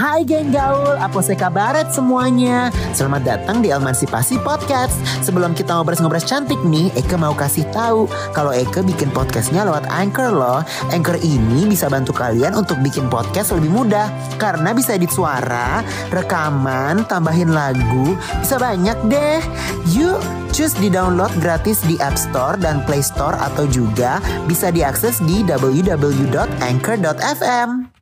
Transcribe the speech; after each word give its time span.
Hai 0.00 0.24
geng 0.24 0.48
gaul, 0.48 0.96
apa 0.96 1.20
kabaret 1.36 1.92
semuanya? 1.92 2.72
Selamat 2.96 3.20
datang 3.20 3.60
di 3.60 3.68
Emansipasi 3.68 4.40
Podcast. 4.40 4.96
Sebelum 5.20 5.52
kita 5.52 5.76
ngobrol-ngobrol 5.76 6.24
cantik 6.24 6.56
nih, 6.64 6.88
Eke 6.96 7.20
mau 7.20 7.36
kasih 7.36 7.68
tahu 7.68 8.08
kalau 8.32 8.48
Eke 8.48 8.80
bikin 8.80 9.12
podcastnya 9.12 9.60
lewat 9.60 9.84
Anchor 9.92 10.32
loh. 10.32 10.64
Anchor 10.88 11.20
ini 11.20 11.68
bisa 11.68 11.92
bantu 11.92 12.16
kalian 12.16 12.56
untuk 12.56 12.80
bikin 12.80 13.12
podcast 13.12 13.52
lebih 13.52 13.68
mudah 13.68 14.08
karena 14.40 14.72
bisa 14.72 14.96
edit 14.96 15.12
suara, 15.12 15.84
rekaman, 16.08 17.04
tambahin 17.04 17.52
lagu, 17.52 18.16
bisa 18.40 18.56
banyak 18.56 18.96
deh. 19.12 19.44
Yuk, 19.92 20.16
cus 20.56 20.72
di-download 20.80 21.36
gratis 21.44 21.84
di 21.84 22.00
App 22.00 22.16
Store 22.16 22.56
dan 22.56 22.80
Play 22.88 23.04
Store 23.04 23.36
atau 23.36 23.68
juga 23.68 24.16
bisa 24.48 24.72
diakses 24.72 25.20
di 25.28 25.44
www.anchor.fm. 25.44 27.99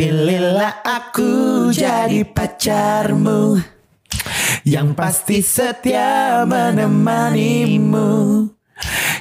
Pilihlah 0.00 0.80
aku 0.80 1.68
jadi 1.76 2.24
pacarmu. 2.24 3.60
Yang 4.64 4.88
pasti 4.96 5.44
setia 5.44 6.40
menemanimu. 6.48 8.08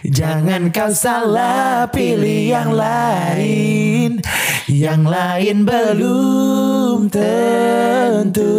Jangan 0.08 0.72
kau 0.72 0.88
salah 0.96 1.84
pilih 1.92 2.56
yang 2.56 2.72
lain. 2.72 4.24
Yang 4.72 5.02
lain 5.04 5.68
belum 5.68 7.12
tentu 7.12 8.56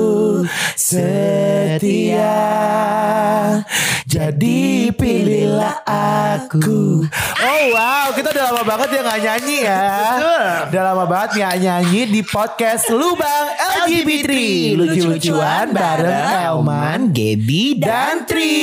setia 0.77 2.37
Jadi 4.11 4.91
pilihlah 4.91 5.87
aku. 5.87 7.07
Oh 7.47 7.63
wow. 7.71 8.11
Kita 8.11 8.35
udah 8.35 8.45
lama 8.51 8.63
banget 8.67 8.99
ya 8.99 9.01
gak 9.07 9.21
nyanyi 9.23 9.59
ya. 9.63 9.87
Udah 10.67 10.83
lama 10.83 11.05
banget 11.07 11.31
gak 11.39 11.57
nyanyi 11.63 12.11
di 12.11 12.23
podcast 12.27 12.91
Lubang 12.91 13.47
LGBT 13.87 14.35
Lucu-lucuan 14.75 15.71
bareng 15.71 16.27
Elman, 16.43 17.15
Gaby, 17.15 17.79
dan 17.79 18.27
Tri 18.27 18.59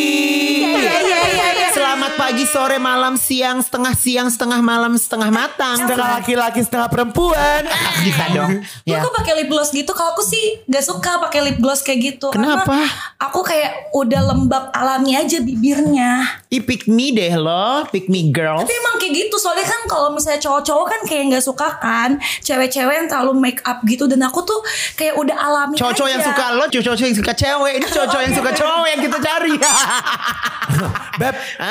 Selamat 1.77 2.17
pagi, 2.17 2.41
sore, 2.43 2.81
malam, 2.81 3.13
siang, 3.15 3.61
setengah 3.61 3.93
siang, 3.93 4.33
setengah 4.33 4.65
malam, 4.65 4.97
setengah 4.97 5.29
matang. 5.29 5.77
Setengah 5.77 6.09
laki-laki, 6.17 6.65
setengah 6.65 6.89
perempuan 6.89 7.69
Kita 8.01 8.33
dong. 8.33 8.65
Lu 8.65 8.89
Ya. 8.89 8.97
kok 8.97 9.13
pakai 9.13 9.37
lip 9.37 9.45
gloss 9.45 9.69
gitu? 9.69 9.93
Kalau 9.93 10.17
aku 10.17 10.25
sih 10.25 10.57
gak 10.65 10.81
suka 10.81 11.21
pakai 11.21 11.45
lip 11.45 11.61
gloss 11.61 11.85
kayak 11.85 12.17
gitu. 12.17 12.33
Kenapa? 12.33 12.65
Karena 12.65 12.89
aku 13.21 13.45
kayak 13.45 13.93
udah 13.93 14.21
lembab 14.25 14.73
alami 14.73 15.13
aja 15.13 15.37
bibirnya. 15.37 16.25
Ih, 16.49 16.65
pick 16.65 16.89
me 16.89 17.13
deh 17.13 17.37
lo, 17.37 17.85
pick 17.87 18.09
me 18.09 18.25
girls. 18.25 18.65
Tapi 18.65 18.73
emang 18.73 18.97
kayak 18.97 19.13
gitu. 19.15 19.37
Soalnya 19.37 19.69
kan 19.69 19.85
kalau 19.85 20.09
misalnya 20.09 20.41
cowok-cowok 20.41 20.85
kan 20.89 21.01
kayak 21.05 21.29
gak 21.29 21.45
suka 21.45 21.77
kan. 21.77 22.17
Cewek-cewek 22.41 22.95
yang 22.95 23.07
terlalu 23.07 23.37
make 23.37 23.61
up 23.61 23.85
gitu. 23.85 24.09
Dan 24.09 24.25
aku 24.25 24.41
tuh 24.41 24.65
kayak 24.97 25.13
udah 25.13 25.37
alami 25.37 25.77
Cowok-cowok 25.77 26.09
yang 26.09 26.25
aja. 26.25 26.29
suka 26.33 26.45
lo, 26.57 26.65
cowok-cowok 26.65 27.05
yang 27.05 27.17
suka 27.21 27.33
cewek. 27.37 27.73
Ini 27.77 27.85
cowok-cowok 27.85 28.23
yang 28.25 28.33
suka 28.33 28.51
cowok 28.55 28.87
yang 28.89 29.01
kita 29.05 29.17
cari. 29.21 29.53
Beb 31.17 31.35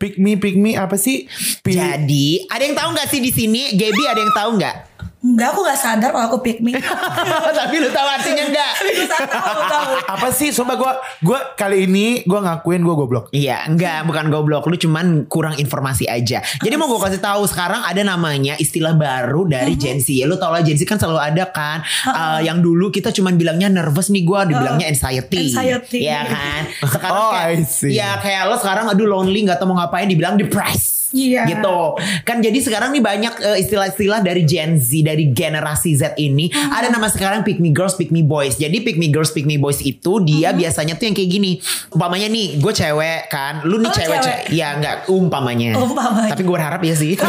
Pick 0.00 0.16
me, 0.16 0.32
pick 0.34 0.56
me 0.56 0.74
apa 0.74 0.96
sih? 0.96 1.28
Pi- 1.60 1.76
Jadi, 1.76 2.48
ada 2.48 2.62
yang 2.64 2.72
tahu 2.72 2.88
nggak 2.96 3.08
sih 3.08 3.20
di 3.20 3.28
sini? 3.28 3.76
Gaby 3.76 4.02
ada 4.08 4.16
yang 4.16 4.32
tahu 4.32 4.50
nggak? 4.56 4.76
Enggak, 5.20 5.52
aku 5.52 5.60
gak 5.62 5.76
sadar 5.76 6.10
kalau 6.10 6.26
aku 6.26 6.38
pick 6.40 6.58
me. 6.58 6.72
Tapi 7.60 7.76
lu 7.76 7.88
tahu 7.88 8.08
artinya 8.08 8.44
nggak? 8.52 8.72
Aku 8.80 9.04
tahu, 9.28 9.60
tahu. 9.68 9.92
apa 10.08 10.28
sih? 10.30 10.48
Sumpah 10.48 10.74
gue 10.74 10.92
gua 11.20 11.52
kali 11.52 11.84
ini 11.84 12.24
gue 12.24 12.38
ngakuin 12.38 12.80
gue 12.80 12.94
goblok. 12.94 13.28
Iya, 13.30 13.64
enggak, 13.64 14.04
bukan 14.04 14.32
goblok. 14.32 14.64
Lu 14.64 14.74
cuman 14.74 15.26
kurang 15.26 15.54
informasi 15.54 16.04
aja. 16.04 16.40
Jadi 16.40 16.74
mau 16.74 16.88
gue 16.88 16.96
kasih 16.98 17.20
tahu 17.20 17.44
sekarang 17.44 17.82
ada 17.82 18.00
namanya 18.00 18.56
istilah 18.56 18.92
baru 18.92 19.44
dari 19.44 19.76
Gen 19.76 20.00
Z. 20.00 20.08
Lu 20.24 20.34
tau 20.34 20.50
lah 20.50 20.60
Gen 20.60 20.74
Z 20.74 20.84
kan 20.84 20.96
selalu 20.96 21.20
ada 21.20 21.44
kan. 21.46 21.84
Eh, 22.06 22.48
yang 22.48 22.58
dulu 22.58 22.88
kita 22.88 23.12
cuman 23.12 23.36
bilangnya 23.36 23.68
nervous 23.68 24.08
nih 24.08 24.24
gue, 24.24 24.40
dibilangnya 24.48 24.88
anxiety. 24.88 25.52
Anxiety. 25.52 26.00
Iya 26.00 26.20
kan. 26.24 26.62
Sekarang 26.96 27.12
Oh, 27.12 27.30
kayak, 27.30 27.48
I 27.54 27.62
see. 27.62 27.92
ya 27.92 28.16
kayak 28.16 28.48
lo 28.48 28.56
sekarang 28.56 28.88
aduh 28.88 29.04
lonely 29.06 29.44
nggak 29.44 29.56
tahu 29.56 29.68
mau 29.68 29.78
ngapain 29.78 30.06
dibilang 30.06 30.34
depressed. 30.34 30.99
Iya. 31.10 31.42
Gitu. 31.46 31.78
Kan 32.22 32.38
jadi 32.38 32.58
sekarang 32.62 32.94
nih 32.94 33.02
banyak 33.02 33.34
eh, 33.42 33.58
istilah-istilah 33.66 34.22
dari 34.22 34.46
Gen 34.46 34.78
Z, 34.78 34.90
dari 35.02 35.30
generasi 35.34 35.98
Z 35.98 36.14
ini. 36.16 36.50
Ada 36.54 36.90
nama 36.90 37.10
sekarang 37.10 37.42
pick 37.42 37.58
me 37.58 37.74
girls, 37.74 37.98
pick 37.98 38.14
me 38.14 38.22
boys. 38.22 38.56
Jadi 38.56 38.80
pick 38.82 38.94
me 38.94 39.10
girls, 39.10 39.34
pick 39.34 39.44
me 39.44 39.58
boys 39.58 39.82
itu 39.82 40.22
dia 40.22 40.54
biasanya 40.54 40.94
tuh 40.94 41.10
yang 41.10 41.16
kayak 41.18 41.30
gini. 41.30 41.58
Umpamanya 41.90 42.30
nih, 42.30 42.62
gue 42.62 42.72
cewek 42.72 43.20
kan. 43.26 43.66
Lu 43.66 43.82
nih 43.82 43.90
Oh, 43.90 43.94
cewek, 43.94 44.18
cewek. 44.22 44.44
Ya 44.54 44.78
enggak, 44.78 45.10
umpamanya. 45.10 45.74
Umpamanya. 45.74 46.30
Tapi 46.30 46.42
gue 46.46 46.54
berharap 46.54 46.80
ya 46.80 46.94
sih. 46.94 47.18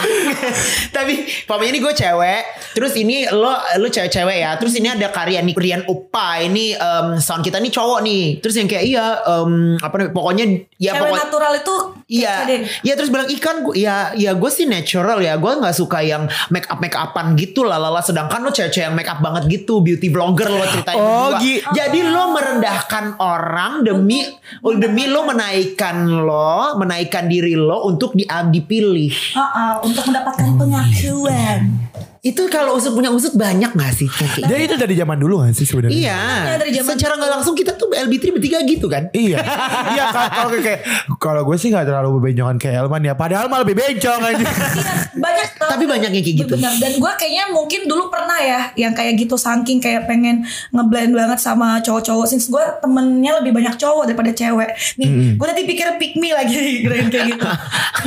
Tapi 0.96 1.14
umpamanya 1.46 1.70
ini 1.76 1.80
gue 1.82 1.94
cewek, 1.94 2.42
terus 2.72 2.92
ini 2.94 3.26
lo 3.26 3.50
lo 3.52 3.86
cewek-cewek 3.86 4.38
ya, 4.38 4.54
terus 4.54 4.74
ini 4.74 4.88
ada 4.88 5.08
karya 5.08 5.38
nih 5.38 5.54
Rian 5.54 5.82
Upa, 5.84 6.38
ini 6.38 6.72
em, 6.72 7.16
sound 7.16 7.40
kita 7.40 7.56
nih 7.56 7.68
cowok 7.68 8.00
nih, 8.00 8.24
terus 8.38 8.54
yang 8.54 8.66
kayak 8.66 8.84
iya 8.84 9.06
em, 9.22 9.76
apa 9.76 9.94
namanya, 9.94 10.12
pokoknya 10.12 10.44
ya 10.76 10.92
Cewek 10.92 11.00
pokoknya 11.04 11.24
natural 11.24 11.54
itu 11.56 11.76
Iya, 12.10 12.34
iya 12.82 12.94
terus 12.94 13.06
bilang 13.06 13.30
ikan, 13.30 13.62
gua- 13.62 13.78
ya, 13.78 14.10
ya 14.12 14.34
gue 14.34 14.50
sih 14.50 14.66
natural 14.66 15.18
ya, 15.20 15.38
gue 15.38 15.52
nggak 15.52 15.70
suka 15.72 16.02
yang 16.02 16.26
make 16.48 16.66
up 16.66 16.78
make 16.78 16.90
upan 16.92 17.38
gitu 17.38 17.62
lah, 17.62 17.78
lala. 17.78 18.02
Sedangkan 18.02 18.42
lo 18.42 18.50
cewek-cewek 18.50 18.82
yang 18.82 18.98
make 18.98 19.06
up 19.06 19.22
banget 19.22 19.46
gitu, 19.46 19.78
beauty 19.78 20.10
vlogger 20.10 20.50
lo 20.50 20.66
ceritain 20.66 20.98
Oh, 20.98 21.30
berdua. 21.30 21.38
gi- 21.38 21.62
Jadi 21.70 22.02
lo 22.02 22.34
merendahkan 22.34 23.14
orang 23.16 23.86
demi, 23.86 24.26
oh, 24.58 24.74
demi 24.74 25.06
lo 25.06 25.22
menaikkan 25.22 26.02
lo, 26.02 26.74
menaikkan 26.74 27.30
diri 27.30 27.54
lo 27.54 27.86
untuk 27.86 28.10
di, 28.10 28.26
dipilih. 28.26 29.14
Ah, 29.32 29.46
ah, 29.46 29.72
untuk 29.78 30.02
mendapatkan 30.04 30.50
pengakuan. 30.58 31.89
Itu 32.20 32.52
kalau 32.52 32.76
usut 32.76 32.92
punya 32.92 33.08
usut 33.08 33.32
banyak 33.32 33.72
gak 33.72 33.92
sih? 33.96 34.04
Kayak 34.04 34.44
Jadi 34.52 34.62
itu 34.68 34.76
dari 34.76 34.92
zaman 34.92 35.16
dulu 35.16 35.40
gak 35.40 35.56
sih 35.56 35.64
sebenarnya? 35.64 35.96
Iya, 35.96 36.20
Iya, 36.20 36.56
dari 36.60 36.72
zaman 36.76 36.92
secara 37.00 37.12
nggak 37.16 37.32
langsung 37.40 37.54
kita 37.56 37.72
tuh 37.80 37.88
LB3 37.96 38.24
bertiga 38.36 38.58
gitu 38.68 38.86
kan? 38.92 39.08
Iya, 39.16 39.40
iya 39.96 40.04
kalau 40.12 40.52
kayak 40.60 40.80
kalau 41.16 41.42
gue 41.48 41.56
sih 41.56 41.72
nggak 41.72 41.88
terlalu 41.88 42.20
bebenjongan 42.20 42.60
kayak 42.60 42.84
Elman 42.84 43.08
ya. 43.08 43.16
Padahal 43.16 43.48
malah 43.48 43.64
lebih 43.64 43.80
bencong 43.80 44.20
aja. 44.20 44.44
Iya, 44.44 44.92
banyak 45.16 45.48
Tapi 45.70 45.84
banyak 45.86 46.10
yang 46.12 46.24
kayak 46.24 46.38
gitu. 46.44 46.54
Benar. 46.60 46.72
Dan 46.76 46.92
gue 47.00 47.12
kayaknya 47.16 47.44
mungkin 47.56 47.80
dulu 47.88 48.12
pernah 48.12 48.36
ya 48.42 48.60
yang 48.76 48.92
kayak 48.92 49.16
gitu 49.16 49.40
saking 49.40 49.80
kayak 49.80 50.04
pengen 50.04 50.44
ngeblend 50.76 51.16
banget 51.16 51.40
sama 51.40 51.80
cowok-cowok. 51.80 52.26
Since 52.28 52.52
gue 52.52 52.64
temennya 52.84 53.40
lebih 53.40 53.56
banyak 53.56 53.80
cowok 53.80 54.10
daripada 54.10 54.34
cewek. 54.34 54.76
Nih, 55.00 55.38
gue 55.40 55.46
tadi 55.46 55.62
pikir 55.64 55.96
pick 55.96 56.20
me 56.20 56.36
lagi 56.36 56.84
keren 56.84 57.08
kayak 57.08 57.24
gitu. 57.32 57.46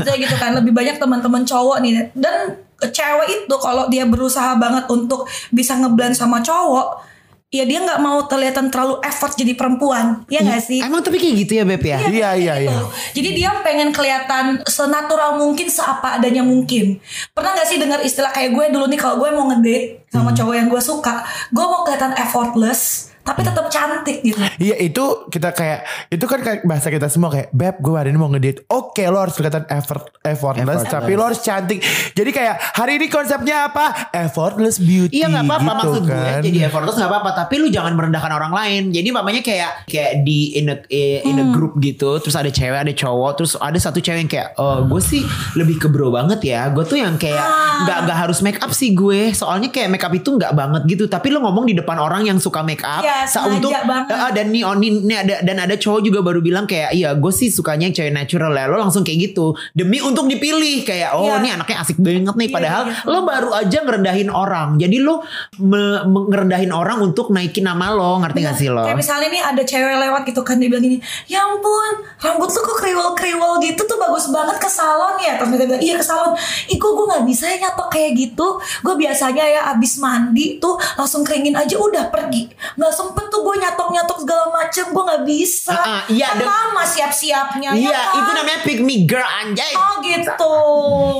Kayak 0.06 0.19
gitu 0.28 0.35
kan 0.38 0.51
lebih 0.53 0.74
banyak 0.75 1.01
teman-teman 1.01 1.41
cowok 1.47 1.78
nih. 1.81 2.13
Dan 2.13 2.62
cewek 2.89 3.45
itu 3.45 3.55
kalau 3.61 3.88
dia 3.88 4.03
berusaha 4.03 4.57
banget 4.57 4.89
untuk 4.89 5.29
bisa 5.53 5.77
ngeblend 5.79 6.17
sama 6.17 6.41
cowok, 6.41 7.13
ya 7.53 7.69
dia 7.69 7.85
nggak 7.85 8.01
mau 8.01 8.25
terlihat 8.25 8.57
terlalu 8.73 8.97
effort 9.05 9.38
jadi 9.38 9.53
perempuan. 9.53 10.25
Iya 10.25 10.41
nggak 10.41 10.61
sih? 10.66 10.81
Emang 10.81 11.05
tapi 11.05 11.21
kayak 11.21 11.35
gitu 11.45 11.53
ya 11.61 11.63
Beb 11.69 11.85
ya? 11.85 12.01
Iya 12.09 12.29
iya 12.33 12.53
iya. 12.66 12.73
Gitu. 12.73 12.85
Jadi 13.21 13.29
dia 13.38 13.49
pengen 13.61 13.94
kelihatan 13.94 14.66
senatural 14.66 15.38
mungkin 15.38 15.69
seapa 15.69 16.17
adanya 16.17 16.41
mungkin. 16.41 16.97
Pernah 17.38 17.53
gak 17.61 17.69
sih 17.69 17.77
dengar 17.77 18.01
istilah 18.01 18.33
kayak 18.33 18.57
gue 18.57 18.66
dulu 18.73 18.89
nih 18.89 18.97
kalau 18.97 19.21
gue 19.21 19.29
mau 19.29 19.45
ngedate 19.53 20.09
sama 20.09 20.33
cowok 20.33 20.55
yang 20.57 20.67
gue 20.67 20.81
suka, 20.81 21.21
gue 21.53 21.61
mau 21.61 21.85
kelihatan 21.85 22.17
effortless 22.17 23.12
tapi 23.23 23.41
tetap 23.41 23.66
cantik 23.67 24.19
gitu. 24.22 24.39
Iya 24.59 24.75
itu 24.78 25.03
kita 25.31 25.50
kayak 25.51 25.79
itu 26.11 26.25
kan 26.28 26.39
kayak 26.39 26.59
bahasa 26.63 26.88
kita 26.88 27.07
semua 27.07 27.31
kayak 27.31 27.50
beb 27.51 27.79
gue 27.79 27.95
hari 27.95 28.11
ini 28.11 28.19
mau 28.19 28.28
ngedate. 28.28 28.67
Oke 28.67 29.07
lo 29.07 29.19
harus 29.19 29.34
kelihatan 29.34 29.63
effort 29.72 30.11
effortless, 30.22 30.84
Effortless. 30.84 30.91
tapi 30.91 31.11
lo 31.16 31.23
harus 31.25 31.39
cantik. 31.39 31.79
Jadi 32.13 32.29
kayak 32.29 32.56
hari 32.75 33.00
ini 33.00 33.07
konsepnya 33.07 33.72
apa? 33.72 34.12
Effortless 34.12 34.78
beauty. 34.78 35.19
Iya 35.19 35.31
nggak 35.31 35.45
apa-apa 35.47 35.63
gitu 35.63 35.79
maksud 35.79 36.03
kan. 36.03 36.12
gue 36.13 36.51
jadi 36.51 36.57
effortless 36.67 36.97
nggak 37.00 37.12
apa-apa 37.12 37.29
tapi 37.33 37.53
lu 37.57 37.67
jangan 37.67 37.94
merendahkan 37.95 38.31
orang 38.33 38.53
lain 38.53 38.81
jadi 38.91 39.07
mamanya 39.09 39.41
kayak 39.41 39.72
kayak 39.88 40.12
di 40.22 40.59
in 40.59 40.67
a, 40.69 40.75
in 41.23 41.38
a 41.39 41.45
group 41.50 41.79
gitu 41.79 42.19
terus 42.19 42.35
ada 42.35 42.51
cewek 42.51 42.75
ada 42.75 42.94
cowok 42.94 43.31
terus 43.39 43.56
ada 43.56 43.78
satu 43.79 44.03
cewek 44.03 44.19
yang 44.28 44.31
kayak 44.31 44.50
oh 44.59 44.83
gue 44.85 45.01
sih 45.01 45.23
lebih 45.56 45.79
ke 45.79 45.88
bro 45.88 46.12
banget 46.12 46.44
ya 46.44 46.67
gue 46.69 46.83
tuh 46.83 47.00
yang 47.00 47.16
kayak 47.16 47.44
nggak 47.88 47.97
nggak 48.06 48.17
harus 48.17 48.39
make 48.44 48.59
up 48.59 48.72
sih 48.75 48.91
gue 48.91 49.31
soalnya 49.31 49.72
kayak 49.72 49.89
make 49.89 50.03
up 50.03 50.12
itu 50.12 50.35
nggak 50.35 50.51
banget 50.53 50.81
gitu 50.88 51.03
tapi 51.07 51.31
lu 51.31 51.39
ngomong 51.39 51.65
di 51.65 51.75
depan 51.77 51.98
orang 51.98 52.27
yang 52.27 52.38
suka 52.38 52.62
make 52.62 52.83
up 52.83 53.01
Iya, 53.15 53.39
untuk 53.51 53.71
banget. 53.71 54.06
Ah, 54.12 54.30
dan 54.30 54.45
nih 54.50 54.63
oh, 54.63 54.75
nih, 54.75 54.92
ada 55.15 55.36
dan 55.42 55.57
ada 55.60 55.75
cowok 55.75 56.01
juga 56.01 56.19
baru 56.19 56.39
bilang 56.39 56.65
kayak 56.65 56.92
iya 56.92 57.13
gue 57.13 57.30
sih 57.30 57.48
sukanya 57.48 57.86
yang 57.86 57.95
cewek 57.95 58.12
natural 58.12 58.51
ya 58.51 58.65
lo 58.65 58.77
langsung 58.77 59.01
kayak 59.01 59.31
gitu 59.31 59.45
demi 59.71 60.00
untuk 60.00 60.25
dipilih 60.25 60.81
kayak 60.81 61.13
oh 61.13 61.25
Iya. 61.25 61.39
nih 61.39 61.51
anaknya 61.54 61.77
asik 61.80 61.98
banget 61.98 62.33
nih 62.33 62.48
Iya, 62.48 62.56
padahal 62.56 62.83
iya. 62.86 62.95
lo 63.06 63.19
baru 63.24 63.50
aja 63.51 63.77
ngerendahin 63.80 64.30
orang 64.30 64.69
jadi 64.75 64.98
lo 65.00 65.21
me- 65.57 66.04
me- 66.04 66.25
ngerendahin 66.27 66.71
orang 66.71 67.00
untuk 67.01 67.30
naikin 67.30 67.63
nama 67.63 67.89
lo 67.89 68.19
ngerti 68.19 68.39
gak 68.42 68.56
sih 68.56 68.68
lo 68.68 68.83
Kayak 68.83 69.00
misalnya 69.00 69.27
nih 69.30 69.42
ada 69.44 69.62
cewek 69.63 69.95
lewat 70.00 70.21
gitu 70.24 70.42
kan 70.42 70.56
dia 70.56 70.68
bilang 70.68 70.83
gini, 70.83 70.98
ya 71.25 71.44
ampun 71.44 71.94
rambut 72.19 72.48
lu 72.48 72.60
kok 72.62 72.77
kriwel-kriwel 72.77 73.54
gitu 73.60 73.81
tuh 73.83 73.98
bagus 73.98 74.27
banget 74.27 74.57
ke 74.57 74.68
salon 74.68 75.15
ya. 75.18 75.36
Terus 75.36 75.50
mereka 75.50 75.65
bilang 75.68 75.83
iya 75.83 75.95
ke 75.95 76.04
salon. 76.04 76.31
Kok 76.68 76.92
gue 76.94 77.06
gak 77.10 77.24
bisa 77.24 77.45
ya 77.48 77.57
nyatok 77.60 77.88
kayak 77.89 78.12
gitu. 78.13 78.48
Gue 78.80 78.95
biasanya 78.95 79.44
ya 79.44 79.62
abis 79.71 79.98
mandi 79.98 80.57
tuh 80.57 80.75
langsung 80.95 81.21
keringin 81.21 81.54
aja 81.54 81.75
udah 81.75 82.07
pergi. 82.07 82.48
Gak 82.75 82.94
sempet 83.03 83.25
tuh 83.27 83.41
gue 83.41 83.55
nyatok-nyatok 83.59 84.17
segala 84.17 84.45
macem 84.50 84.85
gue 84.88 85.03
nggak 85.03 85.23
bisa. 85.23 85.73
Ah, 85.73 85.83
ah, 85.83 86.01
iya, 86.07 86.27
Kan 86.29 86.39
lama 86.41 86.83
siap-siapnya. 86.83 87.69
ya 87.71 87.81
Iya, 87.83 88.00
kan? 88.01 88.17
itu 88.17 88.31
namanya 88.33 88.59
pick 88.61 88.79
me 88.79 89.03
girl 89.03 89.27
anjay. 89.27 89.73
Oh 89.73 90.00
gitu. 90.00 90.53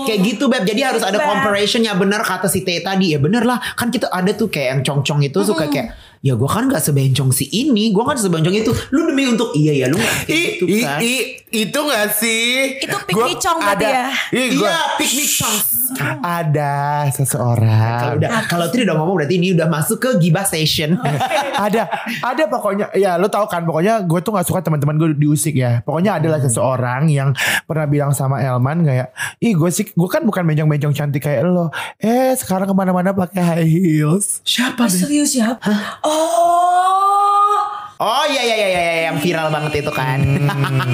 Kayak 0.04 0.20
gitu 0.26 0.44
beb 0.48 0.64
Jadi 0.64 0.82
harus 0.82 1.02
ada 1.02 1.16
Beb. 1.16 1.26
comparisonnya 1.26 1.94
Bener 1.94 2.22
kata 2.22 2.46
si 2.46 2.62
T 2.62 2.80
tadi 2.80 3.12
Ya 3.12 3.20
bener 3.20 3.44
lah 3.44 3.60
Kan 3.74 3.90
kita 3.90 4.08
ada 4.08 4.32
tuh 4.32 4.48
kayak 4.48 4.68
yang 4.70 4.82
cong-cong 4.82 5.20
itu 5.22 5.40
Suka 5.42 5.68
kayak 5.68 5.96
Ya 6.24 6.34
gue 6.34 6.48
kan 6.48 6.66
gak 6.66 6.80
sebencong 6.80 7.30
si 7.30 7.52
ini 7.52 7.92
Gue 7.92 8.00
kan 8.02 8.16
sebencong 8.16 8.56
itu 8.56 8.72
Lu 8.90 9.04
demi 9.04 9.28
untuk 9.28 9.52
Iya 9.52 9.74
ya 9.76 9.86
lu 9.86 9.98
gak 9.98 10.08
kayak 10.24 10.32
I, 10.32 10.40
gitu 10.56 10.64
i, 10.66 10.78
kan 10.80 10.98
i, 10.98 11.14
itu 11.54 11.80
gak 11.84 12.08
sih? 12.16 12.80
Itu 12.80 12.96
chong 13.38 13.60
berarti 13.60 13.84
ada- 13.84 13.92
ya? 13.94 14.08
Iya 14.32 14.78
pick 14.96 15.12
me 15.12 15.26
chong 15.26 15.58
Ada 16.18 16.74
Kalau 17.06 17.14
seseorang. 17.14 18.18
udah 18.18 18.30
Kalau 18.48 18.66
itu 18.66 18.82
udah 18.82 18.96
ngomong 18.96 19.16
Berarti 19.16 19.36
ini 19.36 19.52
udah 19.52 19.68
masuk 19.68 20.00
ke 20.00 20.10
Gibah 20.18 20.42
Station 20.44 20.96
ada 21.66 21.86
ada 22.24 22.44
pokoknya 22.48 22.90
ya 22.94 23.14
lo 23.14 23.28
tau 23.28 23.46
kan 23.46 23.62
pokoknya 23.62 24.02
gue 24.02 24.20
tuh 24.20 24.32
nggak 24.32 24.42
suka 24.44 24.60
teman-teman 24.62 24.96
gue 24.96 25.10
diusik 25.16 25.54
ya 25.54 25.80
pokoknya 25.82 26.18
adalah 26.18 26.36
Hmm. 26.36 26.50
seseorang 26.50 27.04
yang 27.08 27.30
pernah 27.64 27.86
bilang 27.86 28.10
sama 28.10 28.40
Elman 28.40 28.82
kayak 28.82 29.12
ih 29.38 29.54
gue 29.54 29.70
sih 29.70 29.86
gue 29.86 30.10
kan 30.10 30.22
bukan 30.22 30.42
bencong-bencong 30.44 30.94
cantik 30.94 31.22
kayak 31.22 31.46
lo 31.46 31.70
eh 31.98 32.34
sekarang 32.34 32.66
ke 32.66 32.74
mana-mana 32.74 33.12
pakai 33.12 33.38
high 33.40 33.68
heels 33.68 34.42
Siapa 34.42 34.82
Ah, 34.82 34.90
serius 34.90 35.36
ya? 35.36 35.56
Oh. 36.02 36.13
Oh 38.04 38.26
iya 38.28 38.42
iya 38.44 38.56
iya 38.60 38.68
iya 38.68 38.82
iya, 38.84 39.02
yang 39.08 39.18
viral 39.24 39.48
banget 39.48 39.80
itu 39.80 39.92
kan. 39.96 40.20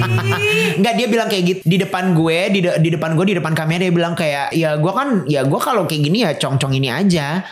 Enggak 0.78 0.94
dia 0.94 1.06
bilang 1.10 1.26
kayak 1.26 1.42
gitu 1.42 1.60
di 1.66 1.76
depan 1.82 2.14
gue 2.14 2.38
di 2.54 2.60
de- 2.62 2.78
di 2.78 2.88
depan 2.94 3.18
gue 3.18 3.26
di 3.26 3.34
depan 3.34 3.50
kamera 3.50 3.82
dia 3.82 3.90
bilang 3.90 4.14
kayak 4.14 4.54
ya 4.54 4.78
gue 4.78 4.92
kan 4.94 5.26
ya 5.26 5.42
gue 5.42 5.58
kalau 5.58 5.90
kayak 5.90 6.06
gini 6.06 6.22
ya 6.22 6.38
cong-cong 6.38 6.70
ini 6.70 6.86
aja. 6.86 7.42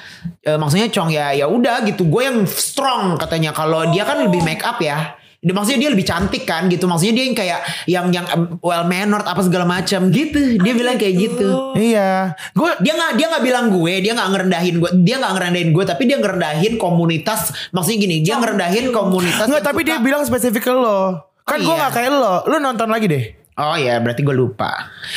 Eh, 0.46 0.54
maksudnya 0.54 0.86
cong 0.86 1.10
ya 1.10 1.34
ya 1.34 1.50
udah 1.50 1.82
gitu. 1.82 2.06
Gue 2.06 2.30
yang 2.30 2.46
strong 2.46 3.18
katanya. 3.18 3.50
Kalau 3.50 3.90
dia 3.90 4.06
kan 4.06 4.22
lebih 4.22 4.46
make 4.46 4.62
up 4.62 4.78
ya. 4.78 5.17
Dia- 5.38 5.54
Maksudnya 5.54 5.80
dia 5.80 5.90
lebih 5.90 6.02
cantik 6.02 6.42
kan 6.42 6.66
gitu. 6.66 6.84
Maksudnya 6.84 7.14
dia 7.14 7.24
yang 7.24 7.36
kayak 7.36 7.60
yang 7.86 8.06
yang 8.10 8.26
well 8.58 8.82
mannered 8.84 9.22
apa 9.22 9.38
segala 9.40 9.62
macam 9.64 10.10
gitu. 10.10 10.58
Dia 10.58 10.72
bilang 10.72 10.94
kayak 10.94 11.14
gitu. 11.14 11.72
iya 11.74 12.34
gue 12.50 12.70
Dia 12.78 12.92
nggak 12.92 13.10
dia 13.14 13.26
nggak 13.28 13.44
bilang 13.44 13.66
gue, 13.68 13.94
dia 13.98 14.12
nggak 14.12 14.28
ngerendahin 14.28 14.74
gue, 14.76 14.90
dia 15.00 15.16
nggak 15.16 15.32
ngerendahin 15.32 15.70
gue, 15.70 15.84
tapi 15.84 16.02
dia 16.04 16.16
ngerendahin 16.16 16.74
komunitas. 16.74 17.40
Maksudnya 17.70 17.98
gini, 18.00 18.16
dia 18.20 18.34
ngerendahin 18.34 18.90
komunitas. 18.90 19.46
nggak 19.46 19.62
tapi 19.62 19.82
suka- 19.82 19.88
dia 19.88 19.98
bilang 20.00 20.22
spesifik 20.22 20.62
ke 20.62 20.72
lo 20.72 21.22
kan 21.40 21.56
Oh, 21.56 21.64
gue 21.64 21.70
iya. 21.70 21.80
nggak 21.80 21.92
kayak 21.94 22.10
lo 22.12 22.34
lo 22.44 22.56
nonton 22.58 22.88
lagi 22.88 23.06
deh 23.06 23.24
Oh 23.56 23.74
ya 23.74 23.98
berarti 23.98 24.20
gue 24.20 24.30
lupa 24.32 24.70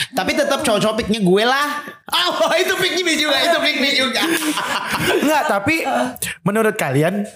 Tapi 0.10 0.32
tetap 0.32 0.62
cowok-cowok 0.62 0.96
picknya 0.98 1.20
gue 1.20 1.44
lah 1.44 1.68
Oh 2.10 2.50
itu 2.58 2.74
me 2.74 3.14
juga 3.14 3.38
Itu 3.38 3.58
me 3.60 3.92
juga 3.92 4.22
Enggak 5.14 5.44
tapi 5.46 5.84
menurut 6.42 6.74
kalian 6.74 7.28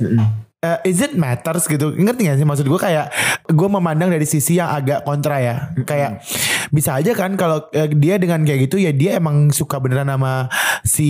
eh, 0.66 0.90
is 0.90 0.98
it 1.06 1.14
matters 1.14 1.70
gitu? 1.70 1.94
Ngerti 1.94 2.26
gak 2.26 2.38
sih 2.42 2.48
maksud 2.48 2.66
gue 2.66 2.80
kayak 2.82 3.14
gue 3.46 3.70
memandang 3.70 4.10
dari 4.10 4.26
sisi 4.26 4.58
yang 4.58 4.74
agak 4.74 5.06
kontra 5.06 5.38
ya. 5.38 5.56
Kayak 5.86 6.26
bisa 6.74 6.98
aja 6.98 7.14
kan 7.14 7.38
kalau 7.38 7.70
eh, 7.70 7.86
dia 7.94 8.18
dengan 8.18 8.42
kayak 8.42 8.66
gitu 8.66 8.82
ya 8.82 8.90
dia 8.90 9.22
emang 9.22 9.54
suka 9.54 9.78
beneran 9.78 10.10
sama 10.10 10.50
si 10.82 11.10